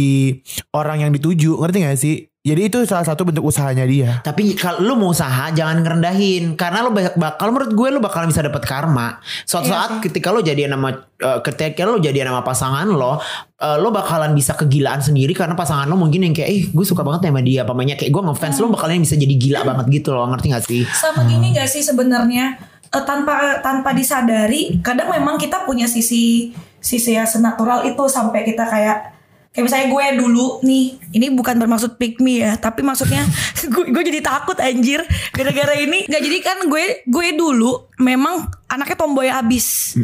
orang 0.76 1.08
yang 1.08 1.12
dituju. 1.16 1.56
Ngerti 1.56 1.78
gak 1.88 2.00
sih 2.00 2.35
jadi 2.46 2.70
itu 2.70 2.78
salah 2.86 3.02
satu 3.02 3.26
bentuk 3.26 3.42
usahanya 3.42 3.90
dia. 3.90 4.22
Tapi 4.22 4.54
kalau 4.54 4.86
lu 4.86 4.94
mau 4.94 5.10
usaha 5.10 5.50
Jangan 5.50 5.82
ngerendahin. 5.82 6.54
Karena 6.54 6.86
lu 6.86 6.94
banyak 6.94 7.18
bakal 7.18 7.50
Menurut 7.50 7.74
gue 7.74 7.88
lu 7.90 7.98
bakalan 7.98 8.30
bisa 8.30 8.46
dapet 8.46 8.62
karma. 8.62 9.18
Suatu 9.50 9.74
saat 9.74 9.98
ketika 10.06 10.30
lu 10.30 10.46
jadian 10.46 10.78
sama 10.78 10.94
eh, 11.18 11.40
Ketika 11.42 11.90
lu 11.90 11.98
jadian 11.98 12.30
sama 12.30 12.46
pasangan 12.46 12.86
lo 12.86 13.18
eh, 13.58 13.78
Lo 13.82 13.90
bakalan 13.90 14.38
bisa 14.38 14.54
kegilaan 14.54 15.02
sendiri 15.02 15.34
Karena 15.34 15.58
pasangan 15.58 15.90
lo 15.90 15.98
mungkin 15.98 16.22
yang 16.22 16.38
kayak 16.38 16.50
Eh 16.54 16.62
gue 16.70 16.86
suka 16.86 17.02
banget 17.02 17.34
sama 17.34 17.42
dia. 17.42 17.66
Pamanya 17.66 17.98
kayak 17.98 18.14
gue 18.14 18.22
ngefans 18.30 18.62
Lo 18.62 18.70
bakalan 18.70 19.02
bisa 19.02 19.18
jadi 19.18 19.34
gila 19.34 19.66
banget 19.66 19.86
gitu 19.90 20.14
loh. 20.14 20.30
Ngerti 20.30 20.48
gak 20.54 20.64
sih? 20.70 20.86
Sama 20.86 21.26
gini 21.26 21.50
gak 21.50 21.66
sih 21.66 21.82
sebenarnya? 21.82 22.62
Eh, 22.94 23.04
tanpa 23.10 23.60
tanpa 23.66 23.90
disadari 23.98 24.78
kadang 24.86 25.10
memang 25.10 25.42
kita 25.42 25.66
punya 25.66 25.90
sisi 25.90 26.54
sisi 26.78 27.18
yang 27.18 27.26
senatural 27.26 27.82
itu 27.90 28.06
sampai 28.06 28.46
kita 28.46 28.62
kayak 28.70 29.15
kayak 29.56 29.72
misalnya 29.72 29.88
gue 29.88 30.06
dulu 30.20 30.60
nih 30.68 31.00
ini 31.16 31.32
bukan 31.32 31.56
bermaksud 31.56 31.96
pick 31.96 32.20
me 32.20 32.44
ya 32.44 32.60
tapi 32.60 32.84
maksudnya 32.84 33.24
gue, 33.74 33.86
gue 33.88 34.04
jadi 34.04 34.20
takut 34.20 34.60
anjir. 34.60 35.00
Gara-gara 35.32 35.80
ini 35.80 36.04
nggak 36.12 36.22
jadi 36.22 36.38
kan 36.44 36.58
gue 36.68 37.08
gue 37.08 37.28
dulu 37.40 37.88
memang 38.04 38.52
anaknya 38.76 38.98
tomboy 38.98 39.28
abis 39.28 39.96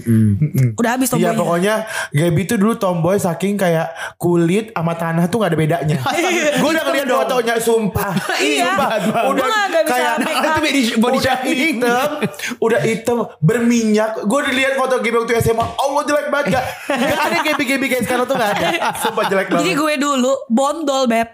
udah 0.75 0.91
abis 0.95 1.07
tomboy 1.11 1.27
Iya 1.27 1.37
pokoknya 1.37 1.75
Gaby 2.11 2.41
tuh 2.43 2.57
dulu 2.57 2.73
tomboy 2.75 3.15
saking 3.15 3.55
kayak 3.55 3.91
kulit 4.15 4.71
sama 4.73 4.93
tanah 4.93 5.25
tuh 5.27 5.43
gak 5.43 5.53
ada 5.53 5.59
bedanya. 5.59 5.97
gue 6.61 6.69
udah 6.69 6.83
ngeliat 6.87 7.07
fotonya 7.07 7.55
sumpah. 7.57 8.13
Iya. 8.41 8.73
Sumpah. 8.73 8.89
Gua 9.01 9.21
Udah 9.31 9.45
nggak 9.45 9.83
bisa 9.85 9.91
kayak 9.91 10.15
make 10.17 10.41
up. 10.49 10.55
Body, 10.61 10.81
body 10.97 11.17
udah 11.21 11.37
hitam, 11.45 12.09
udah 12.57 12.79
hitam, 12.81 13.17
berminyak. 13.37 14.11
Gue 14.25 14.37
udah 14.41 14.53
lihat 14.53 14.73
foto 14.77 14.95
Gaby 14.97 15.17
waktu 15.21 15.33
SMA. 15.41 15.65
Allah 15.65 16.01
jelek 16.05 16.27
banget 16.33 16.45
gak? 16.57 16.65
Gak 16.89 17.21
ada 17.21 17.37
Gaby 17.45 17.63
Gaby 17.69 17.85
kayak 17.85 18.03
sekarang 18.09 18.25
tuh 18.25 18.35
gak 18.39 18.51
ada. 18.57 18.67
Sumpah 18.97 19.23
jelek 19.29 19.47
banget. 19.49 19.61
Jadi 19.61 19.71
gue 19.77 19.93
dulu 20.01 20.33
bondol 20.49 21.03
beb, 21.05 21.29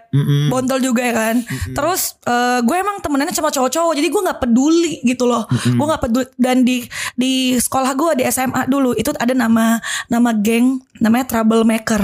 bondol 0.52 0.80
juga 0.80 1.02
ya 1.04 1.14
kan. 1.14 1.36
Terus 1.72 2.20
eh, 2.24 2.58
gue 2.60 2.76
emang 2.76 3.00
temenannya 3.00 3.32
sama 3.32 3.48
cowok-cowok, 3.48 3.92
jadi 3.96 4.08
gue 4.08 4.22
nggak 4.28 4.40
peduli 4.42 4.94
gitu 5.02 5.24
loh. 5.24 5.44
Gue 5.48 5.86
nggak 5.88 6.02
peduli. 6.04 6.26
Dan 6.36 6.56
di 6.66 6.84
di 7.14 7.27
sekolah 7.56 7.92
gue 7.92 8.12
di 8.18 8.24
SMA 8.26 8.66
dulu 8.66 8.92
itu 8.92 9.10
ada 9.12 9.32
nama 9.32 9.78
nama 10.06 10.30
geng 10.32 10.78
namanya 10.98 11.26
troublemaker. 11.28 12.02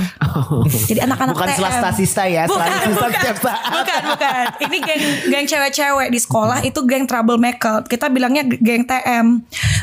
Jadi 0.87 1.01
anak-anak 1.01 1.35
Bukan 1.35 1.49
TM. 1.49 1.59
selasta 1.59 1.91
sista 1.91 2.23
ya 2.25 2.47
Bukan, 2.47 2.63
bukan, 2.91 3.11
setiap 3.11 3.39
saat 3.41 3.61
bukan, 3.69 4.01
bukan. 4.09 4.45
Ini 4.61 4.77
geng 4.81 5.03
geng 5.29 5.47
cewek-cewek 5.47 6.09
di 6.09 6.19
sekolah 6.19 6.59
itu 6.63 6.79
geng 6.85 7.05
troublemaker. 7.05 7.83
Kita 7.85 8.07
bilangnya 8.07 8.43
geng 8.45 8.83
TM. 8.83 9.27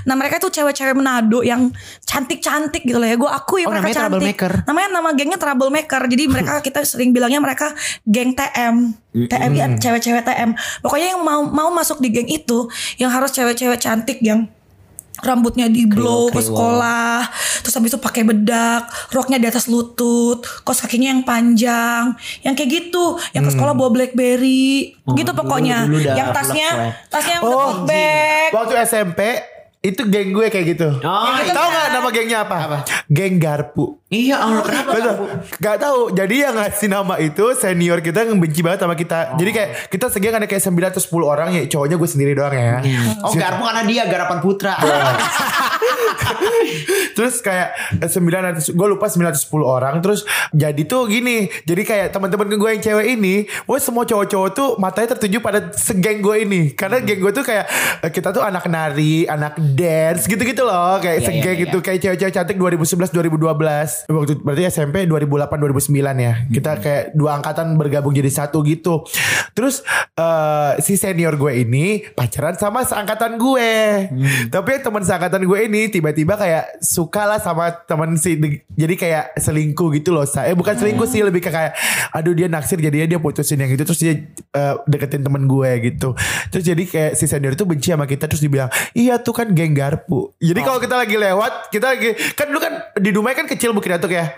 Nah 0.01 0.15
mereka 0.15 0.37
tuh 0.37 0.49
cewek-cewek 0.49 0.93
Manado 0.93 1.41
yang 1.41 1.71
cantik-cantik 2.01 2.83
gitu 2.83 2.97
loh 2.97 3.05
ya. 3.05 3.15
Gue 3.15 3.27
akui 3.27 3.63
Oh, 3.63 3.69
mereka 3.69 3.83
namanya 3.83 3.95
cantik. 3.95 4.09
troublemaker. 4.11 4.51
Namanya 4.65 4.87
nama 4.91 5.09
gengnya 5.11 5.37
troublemaker. 5.37 6.01
Jadi 6.07 6.23
mereka 6.25 6.53
kita 6.65 6.79
sering 6.81 7.11
bilangnya 7.11 7.39
mereka 7.39 7.71
geng 8.03 8.31
TM. 8.31 8.75
TM 9.11 9.51
ya 9.51 9.67
cewek-cewek 9.75 10.23
TM. 10.23 10.49
Pokoknya 10.79 11.07
yang 11.11 11.21
mau 11.21 11.43
mau 11.43 11.69
masuk 11.69 11.99
di 11.99 12.09
geng 12.09 12.27
itu 12.27 12.67
yang 12.95 13.11
harus 13.11 13.31
cewek-cewek 13.31 13.75
cantik 13.75 14.19
yang 14.19 14.47
rambutnya 15.21 15.65
di 15.65 15.85
blow 15.85 16.27
ke 16.27 16.39
sekolah 16.39 17.25
terus 17.61 17.73
habis 17.73 17.89
itu 17.89 17.99
pakai 17.99 18.23
bedak 18.23 18.83
roknya 19.09 19.37
di 19.37 19.45
atas 19.45 19.65
lutut 19.65 20.41
kos 20.61 20.79
kakinya 20.79 21.09
yang 21.09 21.21
panjang 21.21 22.13
yang 22.41 22.53
kayak 22.53 22.69
gitu 22.71 23.15
yang 23.31 23.41
ke 23.41 23.51
sekolah 23.51 23.71
bawa 23.71 23.89
blackberry 23.89 24.97
Oh, 25.01 25.13
gitu 25.13 25.29
dulu- 25.29 25.39
pokoknya. 25.39 25.77
dulu 25.83 25.97
udah 25.99 26.13
yang 26.13 26.29
tasnya 26.31 26.69
tasnya 27.07 27.33
yang 27.35 27.43
Oh, 27.43 27.83
bag 27.83 28.49
Waktu 28.51 28.73
SMP 28.83 29.19
itu 29.81 30.01
geng 30.05 30.29
gue 30.29 30.45
kayak 30.53 30.65
gitu. 30.77 30.89
Oh, 31.01 31.25
Tahu 31.41 31.67
nggak 31.73 31.87
nama 31.89 32.09
gengnya 32.13 32.45
apa? 32.45 32.85
Geng 33.09 33.41
Garpu. 33.41 33.97
Iya 34.13 34.37
Allah 34.37 34.61
kenapa 34.61 34.91
Betul. 34.93 35.15
Gak 35.57 35.77
tahu. 35.81 35.99
Jadi 36.13 36.35
yang 36.43 36.53
ngasih 36.53 36.89
nama 36.91 37.15
itu 37.17 37.45
senior 37.57 37.97
kita 38.03 38.27
yang 38.27 38.37
benci 38.37 38.61
banget 38.61 38.85
sama 38.85 38.93
kita. 38.93 39.33
Jadi 39.41 39.49
kayak 39.49 39.69
kita 39.89 40.05
segeng 40.13 40.37
ada 40.37 40.45
kayak 40.45 40.61
9 40.61 40.77
atau 40.85 41.01
10 41.01 41.25
orang 41.25 41.49
ya 41.55 41.63
cowoknya 41.65 41.95
gue 41.97 42.09
sendiri 42.11 42.31
doang 42.37 42.53
ya. 42.53 42.77
Oh 43.25 43.33
Garpu 43.33 43.63
karena 43.65 43.81
dia 43.87 44.03
Garapan 44.05 44.39
Putra 44.43 44.75
Terus 47.17 47.41
kayak 47.43 47.97
9 47.99 48.09
atau 48.11 48.61
gue 48.73 48.87
lupa 48.87 49.05
9 49.09 49.21
atau 49.31 49.41
10 49.41 49.61
orang 49.65 49.95
terus 49.99 50.23
jadi 50.51 50.81
tuh 50.85 51.07
gini. 51.07 51.47
Jadi 51.67 51.81
kayak 51.83 52.07
teman-teman 52.15 52.55
gue 52.55 52.69
yang 52.77 52.81
cewek 52.81 53.07
ini, 53.17 53.45
gue 53.45 53.79
semua 53.79 54.03
cowok-cowok 54.07 54.49
tuh 54.51 54.69
matanya 54.79 55.17
tertuju 55.17 55.37
pada 55.43 55.71
segeng 55.75 56.19
gue 56.23 56.35
ini. 56.43 56.61
Karena 56.73 57.03
geng 57.03 57.19
gue 57.21 57.31
tuh 57.33 57.45
kayak 57.45 57.65
eh, 58.03 58.11
kita 58.11 58.33
tuh 58.33 58.43
anak 58.43 58.65
nari, 58.67 59.27
anak 59.27 59.57
dance 59.75 60.25
gitu-gitu 60.27 60.63
loh, 60.65 60.99
kayak 60.99 61.21
Iya, 61.21 61.27
segeng 61.27 61.57
iya, 61.57 61.63
gitu 61.67 61.77
kayak 61.83 61.99
cewek-cewek 62.01 62.33
cantik 62.33 62.57
2011 62.57 63.11
2012. 63.11 64.11
Waktu 64.11 64.33
berarti 64.41 64.63
SMP 64.71 64.95
2008 65.05 65.47
2009 65.61 66.25
ya. 66.25 66.33
Kita 66.49 66.71
kayak 66.81 67.03
dua 67.13 67.37
angkatan 67.39 67.75
bergabung 67.77 68.13
jadi 68.15 68.31
satu 68.31 68.63
gitu. 68.65 69.05
Terus 69.53 69.85
eh, 70.15 70.71
si 70.81 70.95
senior 70.95 71.35
gue 71.37 71.63
ini 71.63 72.05
pacaran 72.15 72.55
sama 72.57 72.83
seangkatan 72.83 73.37
gue. 73.37 73.71
Tapi 74.49 74.67
yang 74.79 74.83
teman 74.83 75.03
seangkatan 75.03 75.43
gue 75.45 75.59
ini 75.67 75.70
tiba-tiba 75.87 76.35
kayak 76.35 76.83
suka 76.83 77.23
lah 77.23 77.39
sama 77.39 77.71
teman 77.87 78.15
si 78.15 78.35
jadi 78.71 78.93
kayak 78.95 79.25
selingkuh 79.39 79.95
gitu 79.95 80.11
loh. 80.11 80.27
Saya 80.27 80.51
eh, 80.51 80.55
bukan 80.55 80.75
selingkuh 80.75 81.07
sih 81.07 81.23
lebih 81.23 81.39
ke 81.39 81.49
kayak 81.49 81.73
aduh 82.11 82.35
dia 82.35 82.47
naksir 82.47 82.77
jadinya 82.77 83.07
dia 83.07 83.19
putusin 83.19 83.59
yang 83.59 83.71
gitu 83.71 83.83
terus 83.87 83.99
dia 83.99 84.13
eh, 84.33 84.73
deketin 84.85 85.23
temen 85.23 85.47
gue 85.47 85.71
gitu. 85.81 86.13
Terus 86.49 86.63
jadi 86.63 86.83
kayak 86.83 87.11
si 87.15 87.25
senior 87.25 87.53
itu 87.53 87.63
benci 87.63 87.91
sama 87.91 88.03
kita 88.03 88.27
terus 88.27 88.41
dibilang, 88.41 88.67
"Iya 88.91 89.19
tuh 89.19 89.31
kan 89.31 89.47
geng 89.51 89.71
garpu." 89.71 90.35
Jadi 90.37 90.59
kalau 90.61 90.79
kita 90.79 90.95
lagi 90.97 91.15
lewat, 91.15 91.71
kita 91.71 91.85
lagi 91.95 92.09
kan 92.35 92.45
dulu 92.51 92.59
kan 92.59 92.73
di 92.99 93.09
Dumai 93.11 93.33
kan 93.33 93.47
kecil 93.47 93.71
Bukit 93.71 93.95
Datuk 93.95 94.11
ya. 94.11 94.35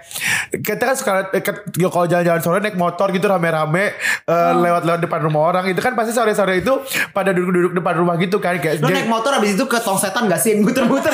Kita 0.54 0.84
kan 0.84 0.96
suka 0.96 1.12
eh, 1.34 1.42
ke- 1.42 1.66
kalau 1.90 2.06
jalan-jalan 2.06 2.42
sore 2.42 2.60
naik 2.62 2.78
motor 2.78 3.10
gitu 3.10 3.26
rame-rame 3.26 3.94
eh, 4.24 4.52
lewat-lewat 4.54 5.00
depan 5.02 5.20
rumah 5.24 5.42
orang 5.50 5.66
itu 5.70 5.80
kan 5.80 5.94
pasti 5.94 6.14
sore-sore 6.14 6.60
itu 6.60 6.74
pada 7.10 7.32
duduk-duduk 7.32 7.74
depan 7.74 7.94
rumah 7.96 8.16
gitu 8.18 8.38
kan 8.38 8.58
kayak 8.58 8.84
Lo 8.84 8.90
naik 8.90 9.08
motor 9.08 9.32
abis 9.38 9.56
itu 9.56 9.66
ke 9.66 9.80
tong 9.80 9.98
setan 9.98 10.28
gak 10.28 10.42
sih 10.42 10.60
Muter-muter 10.60 11.14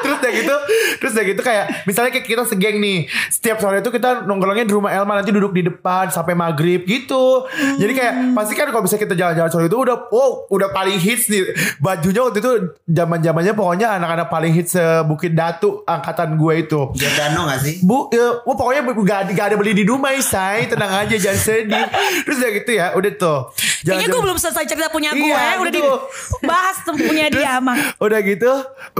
terus 0.00 0.16
udah 0.18 0.32
gitu 0.32 0.56
terus 0.98 1.12
udah 1.12 1.26
gitu 1.26 1.40
kayak 1.42 1.64
misalnya 1.84 2.10
kayak 2.10 2.26
kita 2.26 2.42
segeng 2.44 2.76
nih 2.78 2.98
setiap 3.28 3.58
sore 3.58 3.80
itu 3.80 3.90
kita 3.90 4.24
nongkrongnya 4.24 4.64
di 4.64 4.74
rumah 4.74 4.90
Elma 4.90 5.20
nanti 5.20 5.30
duduk 5.30 5.52
di 5.52 5.66
depan 5.66 6.08
sampai 6.08 6.32
maghrib 6.32 6.84
gitu 6.84 7.44
jadi 7.76 7.92
kayak 7.92 8.14
pasti 8.32 8.54
kan 8.54 8.70
kalau 8.70 8.82
misalnya 8.84 9.02
kita 9.04 9.14
jalan-jalan 9.14 9.50
sore 9.50 9.66
itu 9.66 9.76
udah 9.76 9.96
oh 10.10 10.48
udah 10.48 10.72
paling 10.72 10.96
hits 10.96 11.28
nih 11.28 11.52
bajunya 11.78 12.24
waktu 12.24 12.38
itu 12.40 12.50
zaman 12.88 13.18
zamannya 13.20 13.52
pokoknya 13.52 13.98
anak-anak 14.00 14.26
paling 14.28 14.52
hits 14.54 14.78
sebukit 14.78 15.34
datu 15.34 15.82
angkatan 15.84 16.38
gue 16.38 16.54
itu 16.60 16.80
Giordano 16.94 17.50
gak 17.50 17.60
sih? 17.62 17.74
Bu, 17.82 18.08
ya, 18.12 18.42
wah 18.46 18.54
pokoknya 18.54 18.82
gak, 18.84 19.20
gak 19.34 19.46
ada 19.52 19.56
beli 19.58 19.72
di 19.74 19.84
Dumai, 19.84 20.20
say. 20.22 20.66
Tenang 20.70 21.06
aja, 21.06 21.14
jangan 21.16 21.40
sedih. 21.40 21.86
Terus 22.24 22.36
udah 22.38 22.50
gitu 22.54 22.70
ya, 22.74 22.86
udah 22.94 23.12
tuh. 23.18 23.38
Kayaknya 23.82 24.06
gue 24.10 24.22
belum 24.22 24.38
selesai 24.38 24.64
cerita 24.66 24.90
punya 24.90 25.14
gue 25.14 25.22
Iya, 25.30 25.62
Udah 25.62 25.70
betul. 25.70 25.96
dibahas 26.42 26.76
punya 26.82 27.26
dia 27.30 27.52
mah 27.62 27.78
Udah 28.02 28.18
gitu, 28.26 28.50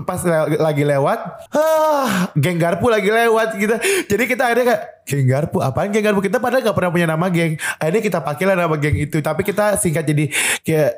pas 0.06 0.20
le- 0.22 0.58
lagi 0.78 0.86
lewat, 0.94 1.18
ah, 1.58 2.30
geng 2.38 2.62
garpu 2.62 2.86
lagi 2.86 3.10
lewat 3.10 3.58
gitu. 3.58 3.74
Jadi 4.06 4.22
kita 4.30 4.46
akhirnya 4.46 4.66
kayak, 4.70 4.82
geng 5.10 5.26
garpu, 5.26 5.58
apaan 5.58 5.90
geng 5.90 6.06
garpu? 6.06 6.22
Kita 6.22 6.38
padahal 6.38 6.62
gak 6.62 6.76
pernah 6.78 6.94
punya 6.94 7.10
nama 7.10 7.26
geng. 7.26 7.58
Akhirnya 7.82 8.02
kita 8.06 8.18
pakailah 8.22 8.54
nama 8.54 8.78
geng 8.78 8.94
itu. 8.94 9.18
Tapi 9.18 9.42
kita 9.42 9.74
singkat 9.74 10.06
jadi 10.06 10.30
kayak 10.62 10.90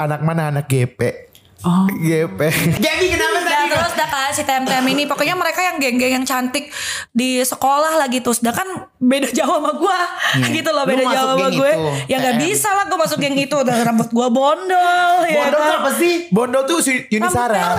anak 0.00 0.24
mana 0.24 0.48
anak 0.48 0.64
GP. 0.64 1.28
Oh. 1.66 1.90
GP. 1.90 2.38
Jadi 2.78 3.04
kenapa 3.18 3.42
Dan 3.42 3.66
terus 3.66 3.92
dah 3.98 4.06
kan 4.06 4.30
si 4.30 4.46
TM-TM 4.46 4.86
ini 4.94 5.10
Pokoknya 5.10 5.34
mereka 5.34 5.58
yang 5.58 5.82
geng-geng 5.82 6.22
yang 6.22 6.22
cantik 6.22 6.70
Di 7.10 7.42
sekolah 7.42 7.98
lah 7.98 8.06
gitu 8.06 8.30
Sedangkan 8.30 8.86
beda 9.02 9.26
jauh 9.34 9.58
sama 9.58 9.74
gue 9.74 9.98
Gitu 10.54 10.70
loh 10.70 10.86
beda 10.86 11.02
jauh 11.02 11.34
sama 11.34 11.50
gue 11.50 11.72
itu, 11.74 11.90
Ya 12.06 12.22
gak 12.22 12.38
bisa 12.38 12.70
lah 12.70 12.86
gue 12.86 12.94
masuk 12.94 13.18
geng 13.18 13.34
itu 13.34 13.58
Udah 13.58 13.74
rambut 13.82 14.06
gue 14.06 14.28
bondol 14.30 15.14
ya 15.26 15.50
Bondol 15.50 15.58
tuh 15.58 15.66
kan? 15.66 15.78
apa 15.82 15.90
sih? 15.98 16.14
Bondol 16.30 16.62
tuh 16.62 16.78
si 16.78 16.92
Yuni 17.10 17.26
Sarah. 17.26 17.74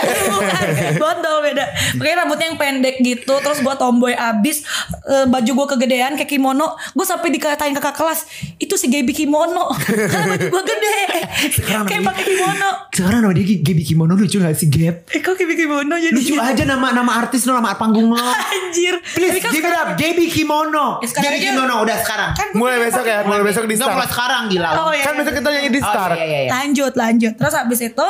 Bukan, 0.00 0.64
Bondol 0.96 1.36
beda 1.42 1.64
Pokoknya 1.94 2.16
rambutnya 2.18 2.46
yang 2.46 2.56
pendek 2.56 2.96
gitu 2.98 3.34
Terus 3.36 3.58
gue 3.60 3.74
tomboy 3.74 4.12
abis 4.12 4.62
Eh, 5.02 5.26
Baju 5.26 5.50
gue 5.54 5.66
kegedean 5.70 6.14
kayak 6.14 6.28
kimono 6.28 6.76
Gue 6.90 7.02
sampai 7.02 7.28
dikatain 7.28 7.72
kakak 7.72 7.94
kelas 7.94 8.24
Itu 8.56 8.74
si 8.74 8.86
Gaby 8.86 9.10
kimono 9.10 9.70
Karena 9.74 10.26
baju 10.28 10.46
gue 10.48 10.62
gede 10.64 10.92
Kayak 11.84 12.02
pakai 12.02 12.24
kimono 12.24 12.70
Sekarang 12.90 13.20
nama 13.22 13.32
dia 13.32 13.44
Gaby 13.56 13.82
Kimono 13.82 14.12
lucu 14.14 14.36
gak 14.36 14.52
sih 14.52 14.68
Gap? 14.68 15.08
Eh 15.08 15.20
kok 15.20 15.34
Gaby 15.34 15.54
kimono 15.54 15.94
jadi 15.94 16.12
Lucu 16.12 16.34
aja 16.36 16.64
nama 16.64 16.90
nama 16.90 17.12
artis 17.16 17.44
lo, 17.44 17.54
nama 17.54 17.72
panggung 17.72 18.10
lo. 18.10 18.16
Anjir 18.54 18.98
Please, 19.10 19.38
kan 19.38 19.50
give 19.50 19.62
it 19.62 19.72
up. 19.72 19.94
Gaby 19.94 20.26
Kimono. 20.26 21.00
Ya, 21.00 21.06
sekarang 21.06 21.26
Gaby 21.26 21.38
Kimono 21.42 21.74
udah 21.80 21.96
sekarang. 21.98 22.30
Kan 22.32 22.48
Mulai 22.52 22.78
besok 22.80 23.04
ya, 23.04 23.18
mulai 23.22 23.42
besok 23.42 23.64
di 23.64 23.74
mulai 23.76 24.06
sekarang 24.06 24.42
gila. 24.46 24.70
Oh, 24.76 24.90
iya. 24.90 25.04
Kan 25.04 25.14
besok 25.16 25.34
kita 25.34 25.48
nyanyi 25.48 25.70
di 25.70 25.80
Oh, 25.80 25.86
start. 25.86 26.12
iya, 26.14 26.24
iya, 26.24 26.40
iya. 26.44 26.50
lanjut 26.52 26.92
lanjut 26.92 27.32
terus 27.34 27.54
habis 27.54 27.80
itu 27.82 28.08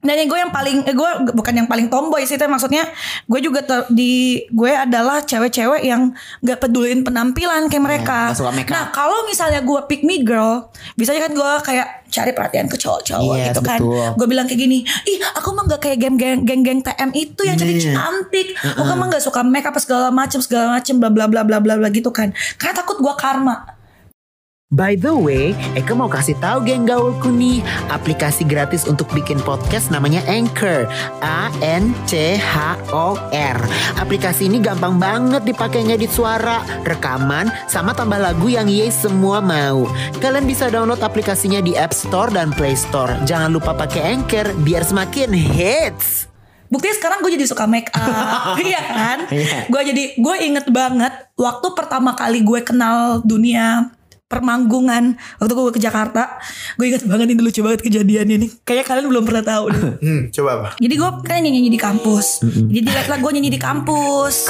dan 0.00 0.16
gue 0.16 0.38
yang 0.38 0.48
paling 0.48 0.80
eh, 0.88 0.96
gue 0.96 1.10
bukan 1.36 1.52
yang 1.52 1.68
paling 1.68 1.92
tomboy 1.92 2.24
sih 2.24 2.40
itu 2.40 2.48
maksudnya 2.48 2.88
gue 3.28 3.40
juga 3.44 3.60
ter- 3.60 3.84
di 3.92 4.40
gue 4.48 4.72
adalah 4.72 5.20
cewek-cewek 5.20 5.84
yang 5.84 6.16
gak 6.40 6.56
pedulin 6.56 7.04
penampilan 7.04 7.68
kayak 7.68 7.84
mereka. 7.84 8.18
suka 8.32 8.48
make 8.48 8.64
up. 8.64 8.72
nah 8.72 8.84
kalau 8.88 9.28
misalnya 9.28 9.60
gue 9.60 9.80
pick 9.84 10.00
me 10.00 10.24
girl, 10.24 10.72
biasanya 10.96 11.28
kan 11.28 11.32
gue 11.36 11.50
kayak 11.68 11.86
cari 12.10 12.32
perhatian 12.32 12.66
ke 12.66 12.74
cowok-cowok 12.74 13.34
Yes, 13.36 13.46
gitu 13.52 13.60
kan. 13.60 13.78
Gue 14.16 14.26
bilang 14.26 14.48
kayak 14.48 14.60
gini, 14.60 14.82
ih 14.82 15.18
aku 15.30 15.52
mah 15.52 15.68
gak 15.68 15.84
kayak 15.84 16.00
geng-geng 16.00 16.42
geng-geng 16.42 16.80
TM 16.80 17.10
itu 17.12 17.40
yang 17.44 17.60
cantik 17.60 17.92
cantik. 17.92 18.46
Aku 18.56 18.92
mah 18.96 19.06
gak 19.06 19.20
suka 19.20 19.44
make 19.44 19.68
up 19.68 19.76
segala 19.76 20.08
macem 20.08 20.40
segala 20.40 20.80
macem 20.80 20.96
bla 20.96 21.12
bla 21.12 21.28
bla 21.28 21.44
bla 21.44 21.60
bla 21.60 21.76
bla 21.76 21.88
gitu 21.92 22.08
kan. 22.08 22.32
Karena 22.56 22.80
takut 22.80 22.96
gue 22.96 23.14
karma. 23.14 23.76
By 24.70 24.94
the 24.94 25.10
way, 25.10 25.50
Eka 25.74 25.98
mau 25.98 26.06
kasih 26.06 26.38
tahu 26.38 26.62
geng 26.62 26.86
gaulku 26.86 27.26
nih, 27.26 27.58
aplikasi 27.90 28.46
gratis 28.46 28.86
untuk 28.86 29.10
bikin 29.10 29.42
podcast 29.42 29.90
namanya 29.90 30.22
Anchor. 30.30 30.86
A 31.26 31.50
N 31.58 31.90
C 32.06 32.38
H 32.38 32.78
O 32.94 33.18
R. 33.34 33.58
Aplikasi 33.98 34.46
ini 34.46 34.62
gampang 34.62 34.94
banget 35.02 35.42
dipakai 35.42 35.82
ngedit 35.90 36.14
suara, 36.14 36.62
rekaman, 36.86 37.50
sama 37.66 37.98
tambah 37.98 38.22
lagu 38.22 38.46
yang 38.46 38.70
ye 38.70 38.86
semua 38.94 39.42
mau. 39.42 39.90
Kalian 40.22 40.46
bisa 40.46 40.70
download 40.70 41.02
aplikasinya 41.02 41.58
di 41.58 41.74
App 41.74 41.90
Store 41.90 42.30
dan 42.30 42.54
Play 42.54 42.78
Store. 42.78 43.10
Jangan 43.26 43.50
lupa 43.50 43.74
pakai 43.74 44.14
Anchor 44.14 44.54
biar 44.62 44.86
semakin 44.86 45.34
hits. 45.34 46.30
Buktinya 46.70 46.94
sekarang 46.94 47.18
gue 47.26 47.34
jadi 47.34 47.50
suka 47.50 47.66
make 47.66 47.90
up 47.90 48.54
Iya 48.62 48.78
kan 48.78 49.18
Iya. 49.26 49.66
Gue 49.66 49.82
jadi 49.90 50.14
Gue 50.22 50.38
inget 50.38 50.70
banget 50.70 51.10
Waktu 51.34 51.66
pertama 51.74 52.14
kali 52.14 52.46
gue 52.46 52.62
kenal 52.62 53.26
dunia 53.26 53.90
permanggungan 54.30 55.18
waktu 55.42 55.52
gue 55.52 55.74
ke 55.74 55.82
Jakarta. 55.82 56.38
Gue 56.78 56.94
inget 56.94 57.02
banget 57.02 57.34
ini 57.34 57.42
lucu 57.42 57.66
banget 57.66 57.82
kejadian 57.82 58.30
ini. 58.30 58.46
Kayak 58.62 58.86
kalian 58.86 59.10
belum 59.10 59.26
pernah 59.26 59.42
tahu 59.42 59.64
deh. 59.74 59.82
Hmm, 60.00 60.32
coba 60.32 60.50
apa? 60.56 60.68
jadi 60.80 60.94
gue 60.96 61.10
kan 61.26 61.42
nyanyi, 61.42 61.68
di 61.68 61.76
kampus. 61.76 62.40
Jadi 62.40 62.80
dilihat 62.86 63.10
lah 63.10 63.18
gue 63.20 63.30
nyanyi 63.36 63.50
di 63.52 63.60
kampus. 63.60 64.48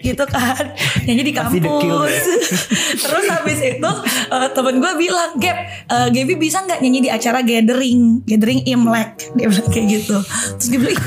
Gitu 0.00 0.24
kan. 0.26 0.74
Nyanyi 1.04 1.22
di 1.28 1.34
kampus. 1.36 2.14
terus 3.04 3.26
habis 3.28 3.58
itu 3.60 3.90
eh, 4.32 4.48
temen 4.50 4.80
gue 4.80 4.92
bilang 4.96 5.36
Gap 5.36 5.58
eh, 5.86 6.08
Gaby 6.08 6.34
bisa 6.40 6.64
nggak 6.64 6.80
nyanyi 6.80 7.04
di 7.04 7.10
acara 7.12 7.44
gathering? 7.44 8.24
Gathering 8.24 8.64
Imlek. 8.64 9.28
Dia 9.36 9.46
bilang 9.46 9.68
kayak 9.68 9.86
gitu. 9.92 10.16
Terus 10.56 10.66
gue 10.66 10.78
bilang 10.80 10.94
"Ih, 10.96 11.02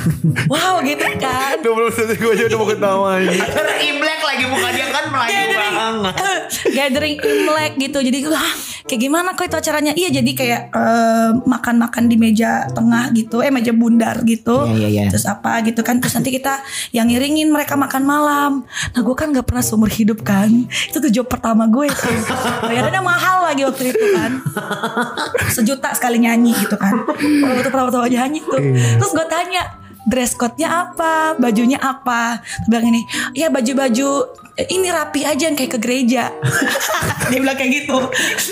wow 0.46 0.75
gitu 0.86 1.06
kan. 1.20 1.56
20 1.60 2.00
detik 2.06 2.18
gue 2.22 2.32
aja 2.32 2.44
udah 2.48 2.58
mau 2.62 2.68
ketawa 2.70 3.10
ini. 3.18 3.40
Karena 3.42 3.74
Imlek 3.82 4.22
lagi 4.22 4.44
muka 4.46 4.70
dia 4.72 4.88
kan 4.88 5.04
melayu 5.10 5.32
gathering 5.32 5.75
banget. 5.75 6.13
gathering 6.78 7.16
Imlek 7.18 7.74
gitu 7.78 8.00
jadi 8.12 8.27
gue 8.27 8.36
ah, 8.36 8.53
kayak 8.91 9.01
gimana 9.08 9.32
kok 9.39 9.48
itu 9.48 9.56
acaranya? 9.56 9.96
Iya 9.96 10.20
jadi 10.20 10.32
kayak 10.36 10.62
eh, 10.75 11.32
makan-makan 11.48 12.12
di 12.12 12.20
meja 12.20 12.68
tengah 12.68 13.08
gitu 13.15 13.39
eh 13.39 13.48
meja 13.48 13.72
bundar 13.72 14.20
gitu. 14.27 14.68
Iya, 14.68 14.75
iya, 14.75 14.88
iya. 14.91 15.03
terus 15.08 15.24
apa 15.24 15.63
gitu 15.63 15.80
kan. 15.80 16.03
Terus 16.03 16.20
nanti 16.20 16.36
kita 16.36 16.60
yang 16.91 17.08
ngiringin 17.08 17.48
mereka 17.48 17.80
makan 17.80 18.03
malam. 18.03 18.51
Nah 18.68 19.00
gue 19.00 19.15
kan 19.15 19.32
nggak 19.32 19.48
pernah 19.48 19.63
seumur 19.63 19.88
hidup 19.88 20.27
kan. 20.27 20.51
Itu 20.91 21.00
tuh 21.00 21.08
job 21.08 21.32
pertama 21.32 21.72
gue 21.72 21.88
tuh. 21.88 22.12
Bayarannya 22.68 23.00
mahal 23.00 23.48
lagi 23.48 23.63
waktu 23.63 23.96
itu 23.96 24.06
kan. 24.12 24.44
Sejuta 25.56 25.96
sekali 25.96 26.20
nyanyi 26.20 26.51
gitu 26.60 26.75
kan. 26.75 27.08
Itu 27.63 27.72
pertama-tama 27.72 28.12
nyanyi 28.12 28.44
tuh. 28.44 28.60
Terus 29.00 29.12
gue 29.15 29.25
tanya 29.32 29.80
dress 30.05 30.34
code-nya 30.34 30.89
apa, 30.89 31.38
bajunya 31.38 31.77
apa. 31.77 32.41
Dia 32.65 32.70
bilang 32.70 32.86
ini, 32.89 33.01
ya 33.38 33.48
baju-baju 33.53 34.10
ini 34.70 34.88
rapi 34.91 35.22
aja 35.24 35.48
yang 35.48 35.55
kayak 35.55 35.77
ke 35.77 35.79
gereja. 35.79 36.29
dia 37.31 37.39
bilang 37.39 37.58
kayak 37.58 37.72
gitu. 37.72 37.98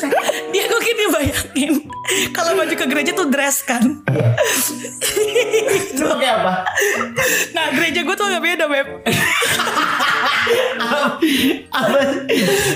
dia 0.54 0.64
mungkin 0.72 0.94
dia 0.96 1.10
bayangin 1.12 1.74
kalau 2.34 2.58
baju 2.58 2.74
ke 2.74 2.86
gereja 2.90 3.12
tuh 3.14 3.28
dress 3.30 3.62
kan. 3.62 3.84
Lu 6.00 6.04
pakai 6.16 6.30
apa? 6.30 6.54
nah 7.54 7.70
gereja 7.74 8.02
gue 8.02 8.16
tuh 8.16 8.26
agak 8.26 8.42
beda 8.42 8.66
beb. 8.66 8.88
Apa? 10.80 11.20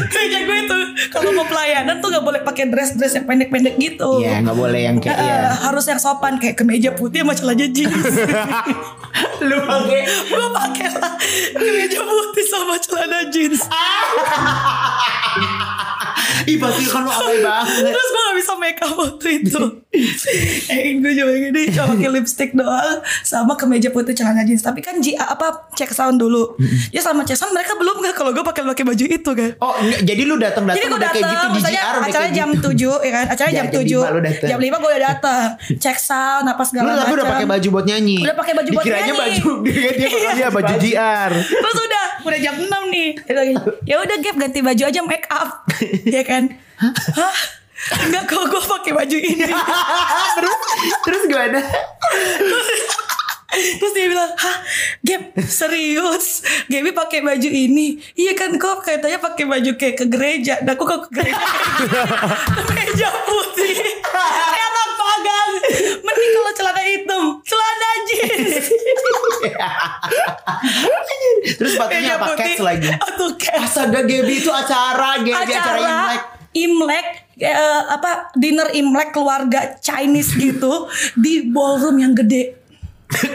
gereja 0.06 0.40
gue 0.42 0.60
tuh 0.64 0.82
kalau 1.10 1.30
mau 1.32 1.44
pelayanan 1.44 1.98
tuh 1.98 2.08
nggak 2.08 2.22
boleh 2.22 2.42
pakai 2.42 2.68
dress-dress 2.68 3.16
yang 3.16 3.26
pendek-pendek 3.26 3.76
gitu. 3.76 4.22
Iya, 4.22 4.42
nggak 4.42 4.56
boleh 4.56 4.82
yang 4.82 4.98
kayak 4.98 5.16
Eh, 5.16 5.24
iya. 5.24 5.52
harus 5.62 5.86
yang 5.86 5.98
sopan 5.98 6.38
kayak 6.38 6.56
kemeja 6.56 6.92
putih 6.92 7.22
sama 7.22 7.34
celana 7.34 7.66
jeans. 7.68 8.06
Lu 9.44 9.58
pakai 9.60 10.02
gue 10.06 10.48
pakai 10.54 10.88
lah 10.94 11.14
kemeja 11.54 12.00
putih 12.02 12.46
sama 12.46 12.76
celana 12.78 13.20
jeans. 13.28 13.62
Ih 16.44 16.60
pasti 16.60 16.84
kan 16.86 17.02
lu 17.02 17.12
alay 17.14 17.40
banget. 17.40 17.88
Terus 17.88 18.08
gue 18.10 18.22
gak 18.22 18.38
bisa 18.38 18.54
make 18.58 18.80
up 18.82 18.94
waktu 18.94 19.28
itu 19.40 19.62
Eh 20.68 21.00
gue 21.00 21.12
coba 21.14 21.32
gini 21.32 21.62
Cuma 21.72 21.86
pakai 21.96 22.10
lipstick 22.12 22.52
doang 22.52 23.00
Sama 23.22 23.56
kemeja 23.56 23.88
putih 23.88 24.12
celana 24.12 24.44
jeans 24.44 24.60
Tapi 24.60 24.84
kan 24.84 25.00
G, 25.00 25.16
apa 25.16 25.72
check 25.72 25.88
sound 25.90 26.20
dulu 26.20 26.58
Ya 26.92 27.00
sama 27.00 27.24
check 27.24 27.38
sound 27.38 27.56
mereka 27.64 27.80
belum 27.80 27.96
gak 28.04 28.16
Kalau 28.20 28.32
gue 28.36 28.44
pakai 28.44 28.64
pakai 28.68 28.84
baju 28.84 29.06
itu 29.08 29.32
kan 29.32 29.52
Oh 29.64 29.74
enggak, 29.80 30.02
jadi 30.04 30.22
lu 30.28 30.36
datang 30.36 30.64
jadi 30.68 30.76
datang 30.76 30.92
gue 30.92 31.00
kayak 31.00 31.16
gitu 31.16 31.32
datang, 31.32 31.48
di 31.48 31.56
misalnya 31.56 31.80
JR 31.80 31.88
udah 31.88 32.04
acara 32.04 32.24
kayak 32.28 32.36
jam 32.36 32.50
gitu. 32.52 32.70
7 32.76 33.08
ya 33.08 33.12
kan, 33.16 33.26
acara 33.32 33.48
Ya, 33.48 33.56
jam 33.56 33.66
jam 33.66 33.74
7 33.80 33.88
lima 33.88 34.10
lu 34.12 34.20
datang. 34.20 34.50
Jam 34.52 34.60
5 34.60 34.82
gue 34.84 34.90
udah 34.92 35.04
datang 35.08 35.48
Cek 35.80 35.98
sound 35.98 36.46
apa 36.52 36.60
Lu 36.60 36.68
segala 36.68 36.84
tapi 36.84 37.00
macam 37.00 37.16
udah 37.16 37.28
pakai 37.32 37.48
baju 37.48 37.68
buat 37.72 37.86
nyanyi. 37.88 38.18
Udah 38.20 38.36
pakai 38.36 38.54
baju 38.60 38.70
buat 38.76 38.84
nyanyi. 38.84 39.14
baju 39.16 39.52
dia 39.64 39.92
dia 39.96 40.10
Iya 40.36 40.48
baju 40.52 40.74
JR. 40.76 41.32
Terus 41.32 41.78
udah, 41.80 42.06
udah 42.28 42.40
jam 42.44 42.56
6 42.60 42.68
nih. 42.92 43.10
Dia 43.24 43.44
Ya 43.88 43.96
udah 44.04 44.16
Gap 44.20 44.36
ganti 44.36 44.60
baju 44.60 44.84
aja 44.84 45.00
make 45.08 45.28
up. 45.32 45.64
ya 46.04 46.22
kan? 46.28 46.44
Hah? 47.16 47.36
Enggak 47.84 48.32
kok 48.32 48.44
gue 48.48 48.64
pakai 48.64 48.92
baju 48.96 49.18
ini. 49.20 49.44
terus 50.40 50.60
terus 51.04 51.22
gimana? 51.28 51.60
Terus 53.80 53.94
dia 53.94 54.08
bilang, 54.10 54.32
"Hah, 54.34 54.58
Gap, 55.06 55.24
serius? 55.46 56.42
Gaby 56.68 56.92
pakai 56.92 57.22
baju 57.22 57.50
ini?" 57.50 58.00
Iya 58.18 58.34
kan 58.34 58.56
kok 58.58 58.82
katanya 58.84 59.20
pakai 59.22 59.46
baju 59.46 59.72
kayak 59.78 59.96
ke 60.00 60.06
gereja. 60.10 60.60
Nah, 60.66 60.74
aku 60.74 60.84
kok 60.86 61.10
ke 61.10 61.22
gereja. 61.22 61.46
Kemeja 62.58 63.10
putih. 63.26 63.78
Enak 64.54 64.90
pagang. 64.98 65.52
Mending 66.02 66.32
kalau 66.34 66.52
celana 66.54 66.84
hitam, 66.84 67.24
celana 67.46 67.90
jeans. 68.10 68.66
Terus 71.60 71.72
sepatunya 71.76 72.16
apa? 72.16 72.26
putih. 72.34 72.56
Cats 72.56 72.62
lagi. 72.64 72.90
Atau 72.90 73.28
cats. 73.36 73.62
Astaga 73.64 74.02
Gaby 74.08 74.34
itu 74.40 74.52
acara, 74.52 75.20
Gaby 75.20 75.36
acara, 75.36 75.76
acara 75.76 75.78
Imlek. 75.82 76.22
Imlek 76.54 77.08
eh, 77.42 77.82
apa 77.90 78.30
dinner 78.38 78.70
Imlek 78.72 79.10
keluarga 79.12 79.76
Chinese 79.82 80.38
gitu 80.38 80.88
di 81.18 81.50
ballroom 81.50 82.00
yang 82.00 82.14
gede. 82.14 82.63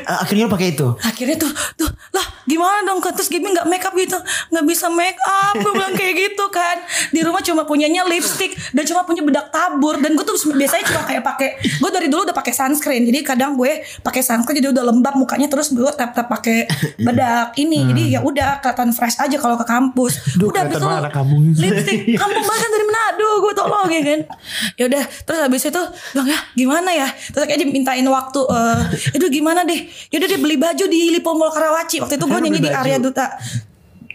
Akhirnya 0.09 0.49
lo 0.49 0.53
pakai 0.53 0.69
itu. 0.75 0.89
akhirnya 1.05 1.37
tuh 1.37 1.51
tuh 1.77 1.91
lah 2.15 2.27
gimana 2.49 2.81
dong 2.83 3.05
Kak? 3.05 3.13
terus 3.13 3.29
Gibi 3.29 3.53
nggak 3.53 3.69
make 3.69 3.85
up 3.85 3.93
gitu. 3.93 4.17
Nggak 4.51 4.65
bisa 4.65 4.87
make 4.89 5.21
up. 5.21 5.55
Gue 5.61 5.73
bilang 5.77 5.93
kayak 5.93 6.15
gitu 6.17 6.45
kan. 6.49 6.77
Di 7.13 7.21
rumah 7.21 7.45
cuma 7.45 7.63
punyanya 7.69 8.09
lipstick 8.09 8.57
dan 8.73 8.89
cuma 8.89 9.05
punya 9.05 9.21
bedak 9.21 9.53
tabur. 9.53 10.01
Dan 10.01 10.17
gue 10.17 10.25
tuh 10.25 10.37
biasanya 10.57 10.85
cuma 10.89 11.03
kayak 11.05 11.23
pakai 11.23 11.49
gue 11.61 11.91
dari 11.93 12.09
dulu 12.09 12.25
udah 12.25 12.37
pakai 12.37 12.53
sunscreen. 12.57 13.05
Jadi 13.05 13.21
kadang 13.21 13.55
gue 13.61 13.85
pakai 14.01 14.25
sunscreen 14.25 14.65
jadi 14.65 14.73
udah 14.73 14.85
lembab 14.89 15.15
mukanya. 15.21 15.47
Terus 15.53 15.77
gue 15.77 15.91
tap 15.93 16.17
tap 16.17 16.33
pakai 16.33 16.65
bedak 17.07 17.53
ini. 17.61 17.85
Jadi 17.93 18.03
ya 18.17 18.21
udah 18.25 18.65
kelihatan 18.65 18.97
fresh 18.97 19.21
aja 19.21 19.37
kalau 19.37 19.61
ke 19.61 19.67
kampus. 19.69 20.41
Duh, 20.41 20.49
udah 20.49 20.65
habis 20.65 20.81
itu 20.81 20.87
banget 20.89 21.03
anak 21.05 21.15
kampung 21.15 21.41
lipstick 21.63 22.17
banget 22.19 22.69
dari 22.73 22.87
Manado 22.89 23.31
gue 23.45 23.53
tolong 23.53 23.89
ya 23.93 24.03
kan. 24.03 24.21
Ya 24.81 24.85
udah 24.89 25.03
terus 25.05 25.41
habis 25.45 25.63
itu 25.69 25.83
bilang 26.17 26.29
ya 26.33 26.39
gimana 26.57 26.91
ya? 26.97 27.09
Terus 27.13 27.45
kayak 27.45 27.61
dimintain 27.61 28.07
waktu 28.09 28.41
eh 28.49 28.81
itu 29.21 29.27
gimana 29.29 29.68
deh. 29.69 29.81
Ya 30.09 30.17
udah 30.19 30.29
dia 30.33 30.41
beli 30.41 30.57
baju 30.57 30.85
di 30.89 31.01
Lipo 31.13 31.37
Mall 31.37 31.53
Karawaci. 31.53 32.01
Waktu 32.01 32.17
itu 32.17 32.25
gue 32.25 32.41
nyanyi 32.41 32.61
di 32.65 32.71
area 32.73 32.97
duta 32.97 33.37